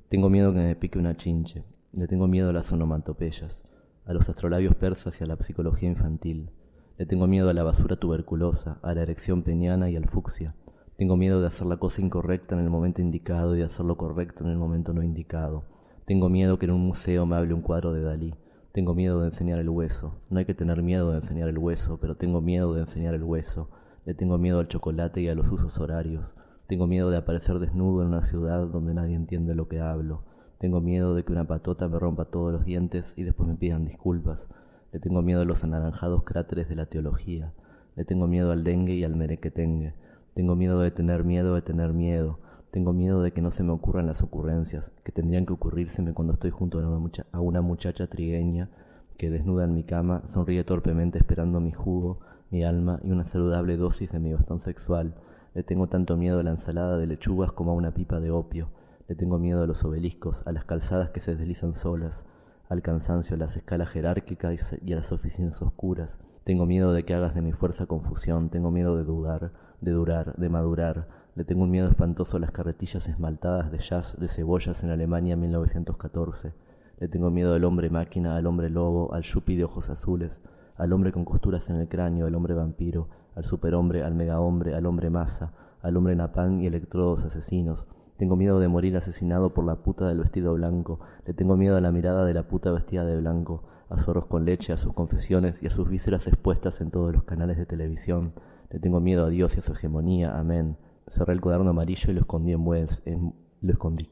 Tengo 0.08 0.30
miedo 0.30 0.52
que 0.52 0.58
me 0.58 0.76
pique 0.76 0.98
una 0.98 1.16
chinche. 1.16 1.64
Le 1.92 2.06
tengo 2.06 2.28
miedo 2.28 2.50
a 2.50 2.52
las 2.52 2.72
onomatopeyas, 2.72 3.62
a 4.06 4.12
los 4.12 4.28
astrolabios 4.28 4.74
persas 4.74 5.20
y 5.20 5.24
a 5.24 5.26
la 5.26 5.36
psicología 5.36 5.88
infantil. 5.88 6.50
Le 6.98 7.06
tengo 7.06 7.26
miedo 7.26 7.48
a 7.48 7.54
la 7.54 7.62
basura 7.62 7.96
tuberculosa, 7.96 8.78
a 8.82 8.94
la 8.94 9.02
erección 9.02 9.42
peniana 9.42 9.90
y 9.90 9.96
al 9.96 10.08
fucsia. 10.08 10.54
Tengo 10.96 11.16
miedo 11.16 11.40
de 11.40 11.46
hacer 11.46 11.66
la 11.66 11.78
cosa 11.78 12.02
incorrecta 12.02 12.54
en 12.54 12.60
el 12.60 12.70
momento 12.70 13.00
indicado 13.00 13.56
y 13.56 13.58
de 13.58 13.64
hacer 13.64 13.84
lo 13.86 13.96
correcto 13.96 14.44
en 14.44 14.50
el 14.50 14.58
momento 14.58 14.92
no 14.92 15.02
indicado. 15.02 15.64
Tengo 16.12 16.28
miedo 16.28 16.58
que 16.58 16.66
en 16.66 16.72
un 16.72 16.82
museo 16.82 17.24
me 17.24 17.36
hable 17.36 17.54
un 17.54 17.62
cuadro 17.62 17.94
de 17.94 18.02
Dalí. 18.02 18.34
Tengo 18.72 18.94
miedo 18.94 19.22
de 19.22 19.28
enseñar 19.28 19.58
el 19.58 19.70
hueso. 19.70 20.20
No 20.28 20.40
hay 20.40 20.44
que 20.44 20.52
tener 20.52 20.82
miedo 20.82 21.10
de 21.10 21.16
enseñar 21.16 21.48
el 21.48 21.56
hueso, 21.56 21.98
pero 22.02 22.16
tengo 22.18 22.42
miedo 22.42 22.74
de 22.74 22.80
enseñar 22.80 23.14
el 23.14 23.22
hueso. 23.22 23.70
Le 24.04 24.12
tengo 24.12 24.36
miedo 24.36 24.60
al 24.60 24.68
chocolate 24.68 25.22
y 25.22 25.28
a 25.28 25.34
los 25.34 25.48
usos 25.48 25.78
horarios. 25.78 26.26
Tengo 26.66 26.86
miedo 26.86 27.08
de 27.08 27.16
aparecer 27.16 27.58
desnudo 27.60 28.02
en 28.02 28.08
una 28.08 28.20
ciudad 28.20 28.66
donde 28.66 28.92
nadie 28.92 29.14
entiende 29.14 29.54
lo 29.54 29.68
que 29.68 29.80
hablo. 29.80 30.22
Tengo 30.58 30.82
miedo 30.82 31.14
de 31.14 31.24
que 31.24 31.32
una 31.32 31.46
patota 31.46 31.88
me 31.88 31.98
rompa 31.98 32.26
todos 32.26 32.52
los 32.52 32.66
dientes 32.66 33.14
y 33.16 33.22
después 33.22 33.48
me 33.48 33.54
pidan 33.54 33.86
disculpas. 33.86 34.48
Le 34.92 35.00
tengo 35.00 35.22
miedo 35.22 35.40
a 35.40 35.46
los 35.46 35.64
anaranjados 35.64 36.24
cráteres 36.24 36.68
de 36.68 36.76
la 36.76 36.84
teología. 36.84 37.54
Le 37.96 38.04
tengo 38.04 38.26
miedo 38.26 38.52
al 38.52 38.64
dengue 38.64 38.96
y 38.96 39.04
al 39.04 39.16
merequetengue. 39.16 39.94
Tengo 40.34 40.56
miedo 40.56 40.78
de 40.80 40.90
tener 40.90 41.24
miedo 41.24 41.54
de 41.54 41.62
tener 41.62 41.94
miedo. 41.94 42.38
Tengo 42.72 42.92
miedo 42.92 43.22
de 43.22 43.30
que 43.30 43.40
no 43.40 43.52
se 43.52 43.62
me 43.62 43.70
ocurran 43.70 44.08
las 44.08 44.22
ocurrencias, 44.22 44.92
que 45.04 45.12
tendrían 45.12 45.46
que 45.46 45.52
ocurrírseme 45.52 46.12
cuando 46.12 46.32
estoy 46.32 46.50
junto 46.50 46.80
a 46.80 46.88
una, 46.88 47.10
a 47.30 47.40
una 47.40 47.62
muchacha 47.62 48.08
trigueña 48.08 48.68
que 49.16 49.30
desnuda 49.30 49.64
en 49.64 49.74
mi 49.74 49.84
cama 49.84 50.24
sonríe 50.30 50.64
torpemente 50.64 51.18
esperando 51.18 51.60
mi 51.60 51.70
jugo, 51.70 52.18
mi 52.50 52.64
alma 52.64 52.98
y 53.04 53.12
una 53.12 53.28
saludable 53.28 53.76
dosis 53.76 54.10
de 54.10 54.18
mi 54.18 54.32
bastón 54.32 54.60
sexual 54.60 55.14
le 55.54 55.62
tengo 55.62 55.86
tanto 55.86 56.16
miedo 56.16 56.40
a 56.40 56.42
la 56.42 56.52
ensalada 56.52 56.96
de 56.96 57.06
lechugas 57.06 57.52
como 57.52 57.72
a 57.72 57.74
una 57.74 57.92
pipa 57.92 58.20
de 58.20 58.30
opio. 58.30 58.70
Le 59.06 59.14
tengo 59.14 59.38
miedo 59.38 59.62
a 59.62 59.66
los 59.66 59.84
obeliscos, 59.84 60.42
a 60.46 60.52
las 60.52 60.64
calzadas 60.64 61.10
que 61.10 61.20
se 61.20 61.36
deslizan 61.36 61.74
solas, 61.74 62.24
al 62.70 62.80
cansancio, 62.80 63.36
a 63.36 63.38
las 63.38 63.56
escalas 63.56 63.90
jerárquicas 63.90 64.74
y 64.82 64.92
a 64.94 64.96
las 64.96 65.12
oficinas 65.12 65.60
oscuras. 65.60 66.18
Tengo 66.44 66.64
miedo 66.64 66.94
de 66.94 67.04
que 67.04 67.14
hagas 67.14 67.34
de 67.34 67.42
mi 67.42 67.52
fuerza 67.52 67.84
confusión, 67.84 68.48
tengo 68.48 68.70
miedo 68.70 68.96
de 68.96 69.04
dudar, 69.04 69.52
de 69.82 69.90
durar, 69.90 70.34
de 70.36 70.48
madurar. 70.48 71.08
Le 71.34 71.44
tengo 71.44 71.62
un 71.62 71.70
miedo 71.70 71.88
espantoso 71.88 72.36
a 72.36 72.40
las 72.40 72.50
carretillas 72.50 73.08
esmaltadas 73.08 73.72
de 73.72 73.78
jazz 73.78 74.14
de 74.20 74.28
cebollas 74.28 74.84
en 74.84 74.90
Alemania 74.90 75.34
1914. 75.34 76.52
Le 77.00 77.08
tengo 77.08 77.30
miedo 77.30 77.54
al 77.54 77.64
hombre 77.64 77.88
máquina, 77.88 78.36
al 78.36 78.46
hombre 78.46 78.68
lobo, 78.68 79.14
al 79.14 79.22
yupi 79.22 79.56
de 79.56 79.64
ojos 79.64 79.88
azules, 79.88 80.42
al 80.76 80.92
hombre 80.92 81.10
con 81.10 81.24
costuras 81.24 81.70
en 81.70 81.76
el 81.76 81.88
cráneo, 81.88 82.26
al 82.26 82.34
hombre 82.34 82.52
vampiro, 82.52 83.08
al 83.34 83.44
superhombre, 83.44 84.02
al 84.02 84.14
megahombre, 84.14 84.74
al 84.74 84.84
hombre 84.84 85.08
masa, 85.08 85.54
al 85.80 85.96
hombre 85.96 86.14
napán 86.16 86.60
y 86.60 86.66
electrodos 86.66 87.24
asesinos. 87.24 87.86
Tengo 88.18 88.36
miedo 88.36 88.60
de 88.60 88.68
morir 88.68 88.94
asesinado 88.98 89.54
por 89.54 89.64
la 89.64 89.76
puta 89.76 90.06
del 90.08 90.18
vestido 90.18 90.52
blanco. 90.52 91.00
Le 91.24 91.32
tengo 91.32 91.56
miedo 91.56 91.78
a 91.78 91.80
la 91.80 91.92
mirada 91.92 92.26
de 92.26 92.34
la 92.34 92.46
puta 92.46 92.70
vestida 92.72 93.06
de 93.06 93.16
blanco, 93.16 93.62
a 93.88 93.96
zorros 93.96 94.26
con 94.26 94.44
leche, 94.44 94.74
a 94.74 94.76
sus 94.76 94.92
confesiones 94.92 95.62
y 95.62 95.66
a 95.66 95.70
sus 95.70 95.88
vísceras 95.88 96.28
expuestas 96.28 96.82
en 96.82 96.90
todos 96.90 97.10
los 97.10 97.22
canales 97.22 97.56
de 97.56 97.64
televisión. 97.64 98.34
Le 98.68 98.80
tengo 98.80 99.00
miedo 99.00 99.24
a 99.24 99.30
Dios 99.30 99.56
y 99.56 99.60
a 99.60 99.62
su 99.62 99.72
hegemonía. 99.72 100.38
Amén. 100.38 100.76
Cerré 101.12 101.34
el 101.34 101.42
cuaderno 101.42 101.68
amarillo 101.68 102.10
y 102.10 102.14
lo 102.14 102.20
escondí 102.20 102.52
en 102.52 102.66
Wells. 102.66 103.02
En... 103.04 103.34
Lo 103.60 103.72
escondí. 103.72 104.08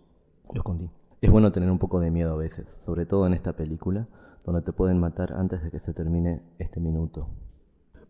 Lo 0.52 0.60
escondí. 0.60 0.90
Es 1.22 1.30
bueno 1.30 1.50
tener 1.50 1.70
un 1.70 1.78
poco 1.78 1.98
de 1.98 2.10
miedo 2.10 2.34
a 2.34 2.36
veces, 2.36 2.78
sobre 2.84 3.06
todo 3.06 3.26
en 3.26 3.32
esta 3.32 3.54
película, 3.54 4.06
donde 4.44 4.60
te 4.60 4.74
pueden 4.74 5.00
matar 5.00 5.32
antes 5.32 5.62
de 5.62 5.70
que 5.70 5.80
se 5.80 5.94
termine 5.94 6.42
este 6.58 6.78
minuto. 6.78 7.28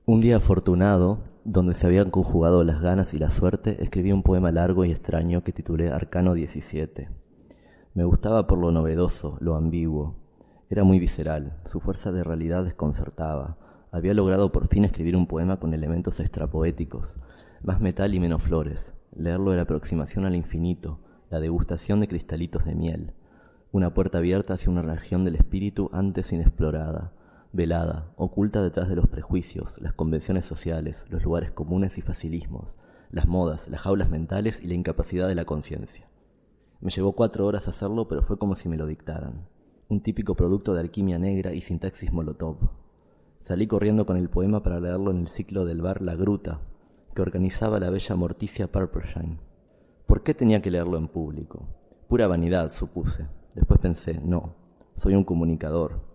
Un 0.06 0.20
día 0.20 0.38
afortunado, 0.38 1.20
donde 1.44 1.74
se 1.74 1.86
habían 1.86 2.10
conjugado 2.10 2.64
las 2.64 2.80
ganas 2.82 3.14
y 3.14 3.20
la 3.20 3.30
suerte, 3.30 3.80
escribí 3.80 4.10
un 4.10 4.24
poema 4.24 4.50
largo 4.50 4.84
y 4.84 4.90
extraño 4.90 5.44
que 5.44 5.52
titulé 5.52 5.92
Arcano 5.92 6.34
17. 6.34 7.10
Me 7.94 8.02
gustaba 8.02 8.48
por 8.48 8.58
lo 8.58 8.72
novedoso, 8.72 9.38
lo 9.40 9.54
ambiguo. 9.54 10.16
Era 10.68 10.82
muy 10.82 10.98
visceral, 10.98 11.60
su 11.64 11.78
fuerza 11.78 12.10
de 12.10 12.24
realidad 12.24 12.64
desconcertaba. 12.64 13.56
Había 13.92 14.14
logrado 14.14 14.50
por 14.50 14.66
fin 14.66 14.84
escribir 14.84 15.16
un 15.16 15.28
poema 15.28 15.60
con 15.60 15.74
elementos 15.74 16.18
extrapoéticos, 16.18 17.16
más 17.62 17.80
metal 17.80 18.14
y 18.14 18.20
menos 18.20 18.42
flores. 18.42 18.94
Leerlo 19.14 19.52
era 19.52 19.62
aproximación 19.62 20.24
al 20.24 20.36
infinito, 20.36 21.00
la 21.30 21.40
degustación 21.40 22.00
de 22.00 22.08
cristalitos 22.08 22.64
de 22.64 22.74
miel, 22.74 23.12
una 23.72 23.94
puerta 23.94 24.18
abierta 24.18 24.54
hacia 24.54 24.70
una 24.70 24.82
región 24.82 25.24
del 25.24 25.36
espíritu 25.36 25.90
antes 25.92 26.32
inexplorada 26.32 27.12
velada, 27.52 28.12
oculta 28.16 28.62
detrás 28.62 28.88
de 28.88 28.94
los 28.94 29.08
prejuicios, 29.08 29.80
las 29.80 29.92
convenciones 29.92 30.46
sociales, 30.46 31.06
los 31.10 31.24
lugares 31.24 31.50
comunes 31.50 31.98
y 31.98 32.02
facilismos, 32.02 32.76
las 33.10 33.26
modas, 33.26 33.68
las 33.68 33.80
jaulas 33.80 34.08
mentales 34.08 34.62
y 34.62 34.68
la 34.68 34.74
incapacidad 34.74 35.26
de 35.26 35.34
la 35.34 35.44
conciencia. 35.44 36.06
Me 36.80 36.90
llevó 36.90 37.12
cuatro 37.12 37.46
horas 37.46 37.68
hacerlo, 37.68 38.08
pero 38.08 38.22
fue 38.22 38.38
como 38.38 38.54
si 38.54 38.68
me 38.68 38.76
lo 38.76 38.86
dictaran. 38.86 39.48
Un 39.88 40.00
típico 40.00 40.36
producto 40.36 40.74
de 40.74 40.80
alquimia 40.80 41.18
negra 41.18 41.52
y 41.52 41.60
sintaxis 41.60 42.12
molotov. 42.12 42.56
Salí 43.42 43.66
corriendo 43.66 44.06
con 44.06 44.16
el 44.16 44.30
poema 44.30 44.62
para 44.62 44.78
leerlo 44.78 45.10
en 45.10 45.18
el 45.18 45.28
ciclo 45.28 45.64
del 45.64 45.82
bar 45.82 46.02
La 46.02 46.14
Gruta, 46.14 46.60
que 47.14 47.22
organizaba 47.22 47.80
la 47.80 47.90
bella 47.90 48.16
Morticia 48.16 48.66
Purpershine. 48.70 49.38
¿Por 50.06 50.22
qué 50.22 50.34
tenía 50.34 50.62
que 50.62 50.70
leerlo 50.70 50.98
en 50.98 51.08
público? 51.08 51.68
Pura 52.08 52.26
vanidad, 52.26 52.70
supuse. 52.70 53.26
Después 53.54 53.80
pensé, 53.80 54.20
no, 54.24 54.54
soy 54.96 55.14
un 55.14 55.24
comunicador, 55.24 56.10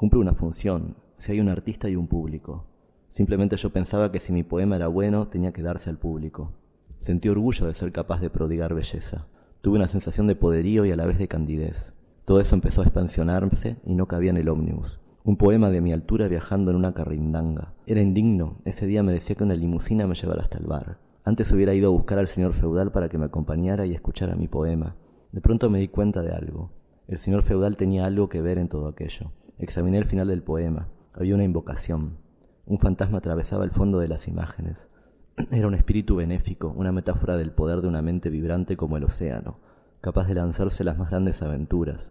Cumple 0.00 0.20
una 0.20 0.32
función, 0.32 0.96
si 1.18 1.32
hay 1.32 1.40
un 1.40 1.50
artista 1.50 1.90
y 1.90 1.94
un 1.94 2.06
público. 2.06 2.64
Simplemente 3.10 3.58
yo 3.58 3.68
pensaba 3.68 4.10
que 4.10 4.18
si 4.18 4.32
mi 4.32 4.42
poema 4.42 4.76
era 4.76 4.88
bueno, 4.88 5.28
tenía 5.28 5.52
que 5.52 5.60
darse 5.60 5.90
al 5.90 5.98
público. 5.98 6.54
Sentí 7.00 7.28
orgullo 7.28 7.66
de 7.66 7.74
ser 7.74 7.92
capaz 7.92 8.22
de 8.22 8.30
prodigar 8.30 8.72
belleza. 8.72 9.26
Tuve 9.60 9.76
una 9.76 9.88
sensación 9.88 10.26
de 10.26 10.36
poderío 10.36 10.86
y 10.86 10.90
a 10.90 10.96
la 10.96 11.04
vez 11.04 11.18
de 11.18 11.28
candidez. 11.28 11.94
Todo 12.24 12.40
eso 12.40 12.54
empezó 12.54 12.80
a 12.80 12.84
expansionarse 12.84 13.76
y 13.84 13.94
no 13.94 14.06
cabía 14.06 14.30
en 14.30 14.38
el 14.38 14.48
ómnibus. 14.48 15.00
Un 15.22 15.36
poema 15.36 15.68
de 15.68 15.82
mi 15.82 15.92
altura 15.92 16.28
viajando 16.28 16.70
en 16.70 16.78
una 16.78 16.94
carrindanga. 16.94 17.74
Era 17.86 18.00
indigno. 18.00 18.56
Ese 18.64 18.86
día 18.86 19.02
me 19.02 19.12
decía 19.12 19.36
que 19.36 19.44
una 19.44 19.54
limusina 19.54 20.06
me 20.06 20.14
llevara 20.14 20.40
hasta 20.40 20.56
el 20.56 20.64
bar. 20.64 20.96
Antes 21.24 21.52
hubiera 21.52 21.74
ido 21.74 21.88
a 21.88 21.92
buscar 21.92 22.18
al 22.18 22.26
señor 22.26 22.54
feudal 22.54 22.90
para 22.90 23.10
que 23.10 23.18
me 23.18 23.26
acompañara 23.26 23.84
y 23.84 23.92
escuchara 23.92 24.34
mi 24.34 24.48
poema. 24.48 24.96
De 25.32 25.42
pronto 25.42 25.68
me 25.68 25.78
di 25.78 25.88
cuenta 25.88 26.22
de 26.22 26.32
algo. 26.32 26.72
El 27.06 27.18
señor 27.18 27.42
feudal 27.42 27.76
tenía 27.76 28.06
algo 28.06 28.30
que 28.30 28.40
ver 28.40 28.56
en 28.56 28.70
todo 28.70 28.88
aquello. 28.88 29.32
Examiné 29.58 29.98
el 29.98 30.06
final 30.06 30.28
del 30.28 30.42
poema. 30.42 30.88
Había 31.12 31.34
una 31.34 31.44
invocación. 31.44 32.16
Un 32.64 32.78
fantasma 32.78 33.18
atravesaba 33.18 33.64
el 33.64 33.72
fondo 33.72 33.98
de 33.98 34.08
las 34.08 34.26
imágenes. 34.26 34.90
Era 35.50 35.66
un 35.66 35.74
espíritu 35.74 36.16
benéfico, 36.16 36.72
una 36.74 36.92
metáfora 36.92 37.36
del 37.36 37.52
poder 37.52 37.82
de 37.82 37.88
una 37.88 38.00
mente 38.00 38.30
vibrante 38.30 38.78
como 38.78 38.96
el 38.96 39.04
océano, 39.04 39.58
capaz 40.00 40.28
de 40.28 40.34
lanzarse 40.34 40.82
las 40.82 40.96
más 40.96 41.10
grandes 41.10 41.42
aventuras, 41.42 42.10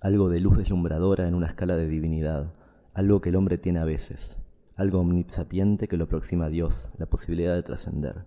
algo 0.00 0.28
de 0.28 0.40
luz 0.40 0.56
deslumbradora 0.58 1.26
en 1.26 1.34
una 1.34 1.46
escala 1.46 1.76
de 1.76 1.88
divinidad, 1.88 2.52
algo 2.94 3.20
que 3.20 3.30
el 3.30 3.36
hombre 3.36 3.58
tiene 3.58 3.80
a 3.80 3.84
veces, 3.84 4.40
algo 4.76 5.00
omnisapiente 5.00 5.88
que 5.88 5.96
lo 5.96 6.04
aproxima 6.04 6.46
a 6.46 6.50
Dios, 6.50 6.90
la 6.98 7.06
posibilidad 7.06 7.54
de 7.54 7.62
trascender. 7.62 8.24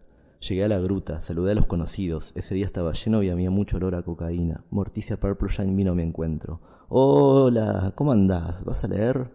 Llegué 0.48 0.64
a 0.64 0.70
la 0.70 0.80
gruta, 0.80 1.20
saludé 1.20 1.52
a 1.52 1.56
los 1.56 1.66
conocidos. 1.66 2.32
Ese 2.34 2.56
día 2.56 2.66
estaba 2.66 2.94
lleno 2.94 3.22
y 3.24 3.30
había 3.30 3.52
mucho 3.52 3.76
olor 3.76 3.96
a 3.96 4.04
cocaína. 4.04 4.64
Morticia 4.70 5.20
Purpleshine 5.20 5.76
vino 5.76 5.92
a 5.92 5.96
mi 5.96 6.04
encuentro. 6.04 6.62
Hola, 6.88 7.92
¿cómo 7.96 8.14
andás? 8.14 8.64
¿Vas 8.64 8.86
a 8.86 8.88
leer? 8.88 9.32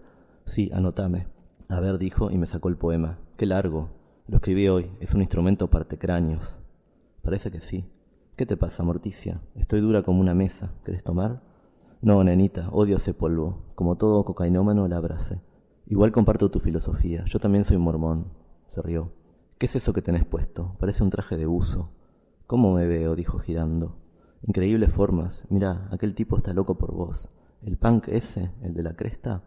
Sí, 0.46 0.70
anotame. 0.72 1.26
A 1.68 1.78
ver, 1.78 1.98
dijo 1.98 2.30
y 2.30 2.38
me 2.38 2.46
sacó 2.46 2.70
el 2.70 2.76
poema. 2.76 3.18
Qué 3.36 3.44
largo. 3.44 3.90
Lo 4.28 4.36
escribí 4.36 4.66
hoy. 4.68 4.90
Es 4.98 5.12
un 5.12 5.20
instrumento 5.20 5.68
parte 5.68 5.98
cráneos. 5.98 6.58
Parece 7.20 7.50
que 7.50 7.60
sí. 7.60 7.84
¿Qué 8.36 8.46
te 8.46 8.56
pasa, 8.56 8.82
Morticia? 8.82 9.42
Estoy 9.56 9.80
dura 9.82 10.02
como 10.02 10.20
una 10.20 10.34
mesa. 10.34 10.72
¿Querés 10.86 11.04
tomar? 11.04 11.42
No, 12.04 12.22
nenita, 12.22 12.68
odio 12.70 12.98
ese 12.98 13.14
polvo. 13.14 13.62
Como 13.74 13.96
todo 13.96 14.26
cocainómano, 14.26 14.86
la 14.88 14.98
abracé. 14.98 15.40
Igual 15.86 16.12
comparto 16.12 16.50
tu 16.50 16.60
filosofía. 16.60 17.24
Yo 17.24 17.38
también 17.38 17.64
soy 17.64 17.78
mormón. 17.78 18.26
Se 18.68 18.82
rió. 18.82 19.10
¿Qué 19.56 19.64
es 19.64 19.76
eso 19.76 19.94
que 19.94 20.02
tenés 20.02 20.26
puesto? 20.26 20.76
Parece 20.78 21.02
un 21.02 21.08
traje 21.08 21.38
de 21.38 21.46
buzo. 21.46 21.92
¿Cómo 22.46 22.74
me 22.74 22.86
veo? 22.86 23.16
dijo 23.16 23.38
girando. 23.38 23.96
Increíbles 24.46 24.92
formas. 24.92 25.46
Mira, 25.48 25.88
aquel 25.92 26.14
tipo 26.14 26.36
está 26.36 26.52
loco 26.52 26.76
por 26.76 26.92
vos. 26.92 27.32
¿El 27.62 27.78
punk 27.78 28.08
ese? 28.08 28.50
¿El 28.60 28.74
de 28.74 28.82
la 28.82 28.96
cresta? 28.96 29.42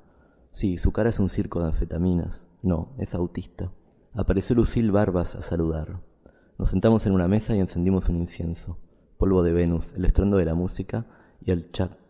Sí, 0.50 0.80
su 0.80 0.92
cara 0.92 1.12
es 1.12 1.20
un 1.20 1.30
circo 1.30 1.60
de 1.60 1.68
anfetaminas. 1.68 2.48
No, 2.64 2.90
es 2.98 3.14
autista. 3.14 3.72
Apareció 4.16 4.56
Lucille 4.56 4.90
Barbas 4.90 5.36
a 5.36 5.44
saludar. 5.44 6.02
Nos 6.58 6.72
sentamos 6.72 7.06
en 7.06 7.14
una 7.14 7.28
mesa 7.28 7.56
y 7.56 7.60
encendimos 7.60 8.10
un 8.10 8.18
incienso. 8.18 8.80
Polvo 9.20 9.44
de 9.44 9.54
Venus, 9.54 9.94
el 9.94 10.06
estruendo 10.06 10.38
de 10.38 10.46
la 10.46 10.56
música 10.56 11.06
y 11.40 11.52
el 11.52 11.72
chaca 11.72 12.07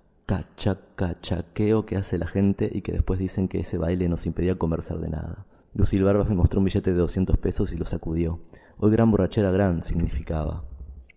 chaca 0.55 1.19
chaqueo 1.21 1.85
que 1.85 1.95
hace 1.95 2.17
la 2.17 2.27
gente 2.27 2.69
y 2.71 2.81
que 2.81 2.91
después 2.91 3.19
dicen 3.19 3.47
que 3.47 3.61
ese 3.61 3.77
baile 3.77 4.09
nos 4.09 4.25
impedía 4.25 4.57
conversar 4.57 4.99
de 4.99 5.09
nada. 5.09 5.45
Lucille 5.73 6.03
Barbas 6.03 6.27
me 6.27 6.35
mostró 6.35 6.59
un 6.59 6.65
billete 6.65 6.91
de 6.91 6.99
200 6.99 7.37
pesos 7.37 7.71
y 7.71 7.77
lo 7.77 7.85
sacudió. 7.85 8.39
Hoy 8.77 8.91
gran 8.91 9.09
borrachera 9.09 9.51
gran 9.51 9.83
significaba. 9.83 10.63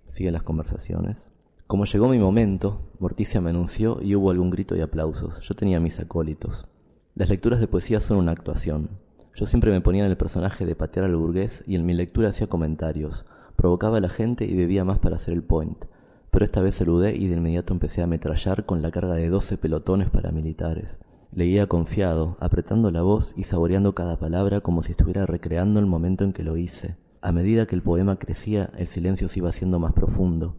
Siguen 0.09 0.35
las 0.35 0.43
conversaciones. 0.43 1.33
Como 1.67 1.85
llegó 1.85 2.09
mi 2.09 2.19
momento, 2.19 2.83
Morticia 2.99 3.41
me 3.41 3.51
anunció 3.51 4.01
y 4.03 4.15
hubo 4.15 4.31
algún 4.31 4.51
grito 4.51 4.77
y 4.77 4.81
aplausos. 4.81 5.41
Yo 5.41 5.55
tenía 5.55 5.81
mis 5.81 5.99
acólitos. 6.01 6.67
Las 7.15 7.29
lecturas 7.29 7.61
de 7.61 7.69
poesía 7.69 8.01
son 8.01 8.19
una 8.19 8.33
actuación. 8.33 8.91
Yo 9.35 9.47
siempre 9.47 9.71
me 9.71 9.81
ponía 9.81 10.05
en 10.05 10.11
el 10.11 10.17
personaje 10.17 10.67
de 10.67 10.75
patear 10.77 11.07
al 11.07 11.17
burgués 11.17 11.65
y 11.67 11.75
en 11.75 11.87
mi 11.87 11.95
lectura 11.95 12.31
hacía 12.31 12.49
comentarios. 12.49 13.25
Provocaba 13.57 13.99
a 13.99 14.01
la 14.01 14.09
gente 14.09 14.45
y 14.45 14.55
bebía 14.55 14.85
más 14.85 14.99
para 14.99 15.17
hacer 15.17 15.35
el 15.35 15.43
point. 15.43 15.85
Pero 16.31 16.45
esta 16.45 16.61
vez 16.61 16.77
saludé 16.77 17.17
y 17.17 17.29
de 17.29 17.37
inmediato 17.37 17.73
empecé 17.73 18.01
a 18.01 18.05
ametrallar 18.05 18.65
con 18.65 18.83
la 18.83 18.91
carga 18.91 19.15
de 19.15 19.29
doce 19.29 19.59
pelotones 19.59 20.11
paramilitares. 20.11 20.99
Leía 21.33 21.67
confiado, 21.67 22.37
apretando 22.41 22.91
la 22.91 23.03
voz 23.03 23.35
y 23.37 23.45
saboreando 23.45 23.95
cada 23.95 24.19
palabra 24.19 24.61
como 24.61 24.83
si 24.83 24.93
estuviera 24.93 25.27
recreando 25.27 25.81
el 25.81 25.87
momento 25.87 26.25
en 26.25 26.33
que 26.33 26.43
lo 26.43 26.57
hice. 26.57 26.97
A 27.23 27.33
medida 27.33 27.67
que 27.67 27.75
el 27.75 27.83
poema 27.83 28.17
crecía, 28.17 28.71
el 28.77 28.87
silencio 28.87 29.29
se 29.29 29.41
iba 29.41 29.49
haciendo 29.49 29.79
más 29.79 29.93
profundo. 29.93 30.57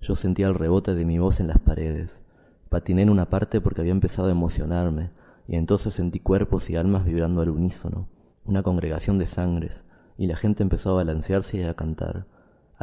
Yo 0.00 0.16
sentía 0.16 0.48
el 0.48 0.54
rebote 0.54 0.94
de 0.94 1.04
mi 1.04 1.18
voz 1.18 1.40
en 1.40 1.48
las 1.48 1.58
paredes. 1.58 2.24
Patiné 2.68 3.02
en 3.02 3.10
una 3.10 3.30
parte 3.30 3.60
porque 3.60 3.80
había 3.80 3.92
empezado 3.92 4.28
a 4.28 4.32
emocionarme, 4.32 5.10
y 5.48 5.56
entonces 5.56 5.94
sentí 5.94 6.20
cuerpos 6.20 6.68
y 6.70 6.76
almas 6.76 7.04
vibrando 7.04 7.40
al 7.40 7.50
unísono, 7.50 8.08
una 8.44 8.62
congregación 8.62 9.18
de 9.18 9.26
sangres, 9.26 9.84
y 10.18 10.26
la 10.26 10.36
gente 10.36 10.62
empezó 10.62 10.90
a 10.90 10.94
balancearse 10.94 11.58
y 11.58 11.62
a 11.62 11.74
cantar, 11.74 12.26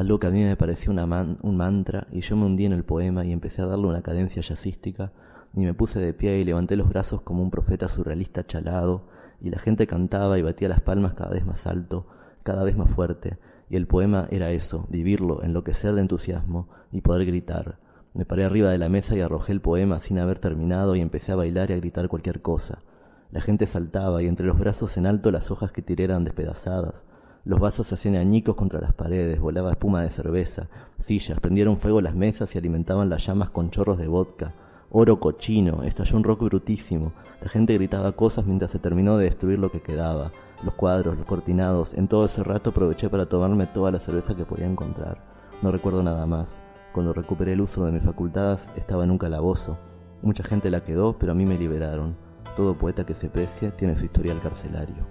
algo 0.01 0.19
que 0.19 0.27
a 0.27 0.31
mí 0.31 0.43
me 0.43 0.57
pareció 0.57 0.91
un 0.91 1.57
mantra, 1.57 2.07
y 2.11 2.21
yo 2.21 2.35
me 2.35 2.45
hundí 2.45 2.65
en 2.65 2.73
el 2.73 2.83
poema 2.83 3.23
y 3.23 3.31
empecé 3.31 3.61
a 3.61 3.67
darle 3.67 3.87
una 3.87 4.01
cadencia 4.01 4.41
jazzística, 4.41 5.11
y 5.55 5.61
me 5.61 5.73
puse 5.73 5.99
de 5.99 6.13
pie 6.13 6.39
y 6.39 6.43
levanté 6.43 6.75
los 6.75 6.89
brazos 6.89 7.21
como 7.21 7.43
un 7.43 7.51
profeta 7.51 7.87
surrealista 7.87 8.45
chalado, 8.45 9.07
y 9.41 9.49
la 9.49 9.59
gente 9.59 9.87
cantaba 9.87 10.37
y 10.37 10.41
batía 10.41 10.69
las 10.69 10.81
palmas 10.81 11.13
cada 11.13 11.31
vez 11.31 11.45
más 11.45 11.67
alto, 11.67 12.07
cada 12.43 12.63
vez 12.63 12.75
más 12.75 12.89
fuerte, 12.91 13.37
y 13.69 13.75
el 13.75 13.87
poema 13.87 14.27
era 14.31 14.51
eso, 14.51 14.87
vivirlo, 14.89 15.43
enloquecer 15.43 15.93
de 15.93 16.01
entusiasmo 16.01 16.67
y 16.91 17.01
poder 17.01 17.25
gritar. 17.25 17.77
Me 18.13 18.25
paré 18.25 18.43
arriba 18.43 18.69
de 18.69 18.77
la 18.77 18.89
mesa 18.89 19.15
y 19.15 19.21
arrojé 19.21 19.53
el 19.53 19.61
poema 19.61 20.01
sin 20.01 20.19
haber 20.19 20.39
terminado 20.39 20.95
y 20.95 21.01
empecé 21.01 21.31
a 21.31 21.37
bailar 21.37 21.69
y 21.69 21.73
a 21.73 21.77
gritar 21.77 22.09
cualquier 22.09 22.41
cosa. 22.41 22.79
La 23.31 23.39
gente 23.39 23.67
saltaba 23.67 24.21
y 24.21 24.27
entre 24.27 24.45
los 24.45 24.59
brazos 24.59 24.97
en 24.97 25.05
alto 25.05 25.31
las 25.31 25.51
hojas 25.51 25.71
que 25.71 25.81
tiré 25.81 26.03
eran 26.03 26.25
despedazadas. 26.25 27.05
Los 27.43 27.59
vasos 27.59 27.87
se 27.87 27.95
hacían 27.95 28.15
añicos 28.15 28.55
contra 28.55 28.79
las 28.79 28.93
paredes, 28.93 29.39
volaba 29.39 29.71
espuma 29.71 30.03
de 30.03 30.11
cerveza, 30.11 30.67
sillas, 30.99 31.39
prendieron 31.39 31.77
fuego 31.77 31.99
las 31.99 32.13
mesas 32.13 32.53
y 32.53 32.59
alimentaban 32.59 33.09
las 33.09 33.25
llamas 33.25 33.49
con 33.49 33.71
chorros 33.71 33.97
de 33.97 34.07
vodka. 34.07 34.53
Oro 34.91 35.19
cochino, 35.19 35.83
estalló 35.83 36.17
un 36.17 36.23
rock 36.23 36.43
brutísimo. 36.43 37.13
La 37.41 37.49
gente 37.49 37.73
gritaba 37.73 38.11
cosas 38.11 38.45
mientras 38.45 38.69
se 38.69 38.77
terminó 38.77 39.17
de 39.17 39.25
destruir 39.25 39.57
lo 39.57 39.71
que 39.71 39.81
quedaba. 39.81 40.31
Los 40.63 40.75
cuadros, 40.75 41.17
los 41.17 41.25
cortinados. 41.25 41.93
En 41.95 42.07
todo 42.07 42.25
ese 42.25 42.43
rato 42.43 42.69
aproveché 42.69 43.09
para 43.09 43.25
tomarme 43.25 43.65
toda 43.65 43.89
la 43.89 43.99
cerveza 43.99 44.35
que 44.35 44.45
podía 44.45 44.67
encontrar. 44.67 45.17
No 45.63 45.71
recuerdo 45.71 46.03
nada 46.03 46.27
más. 46.27 46.59
Cuando 46.93 47.13
recuperé 47.13 47.53
el 47.53 47.61
uso 47.61 47.85
de 47.85 47.93
mis 47.93 48.03
facultades 48.03 48.71
estaba 48.75 49.03
en 49.03 49.11
un 49.11 49.17
calabozo. 49.17 49.77
Mucha 50.21 50.43
gente 50.43 50.69
la 50.69 50.83
quedó, 50.83 51.17
pero 51.17 51.31
a 51.31 51.35
mí 51.35 51.45
me 51.45 51.57
liberaron. 51.57 52.15
Todo 52.55 52.77
poeta 52.77 53.05
que 53.05 53.15
se 53.15 53.29
precia 53.29 53.75
tiene 53.75 53.95
su 53.95 54.05
historial 54.05 54.41
carcelario. 54.43 55.10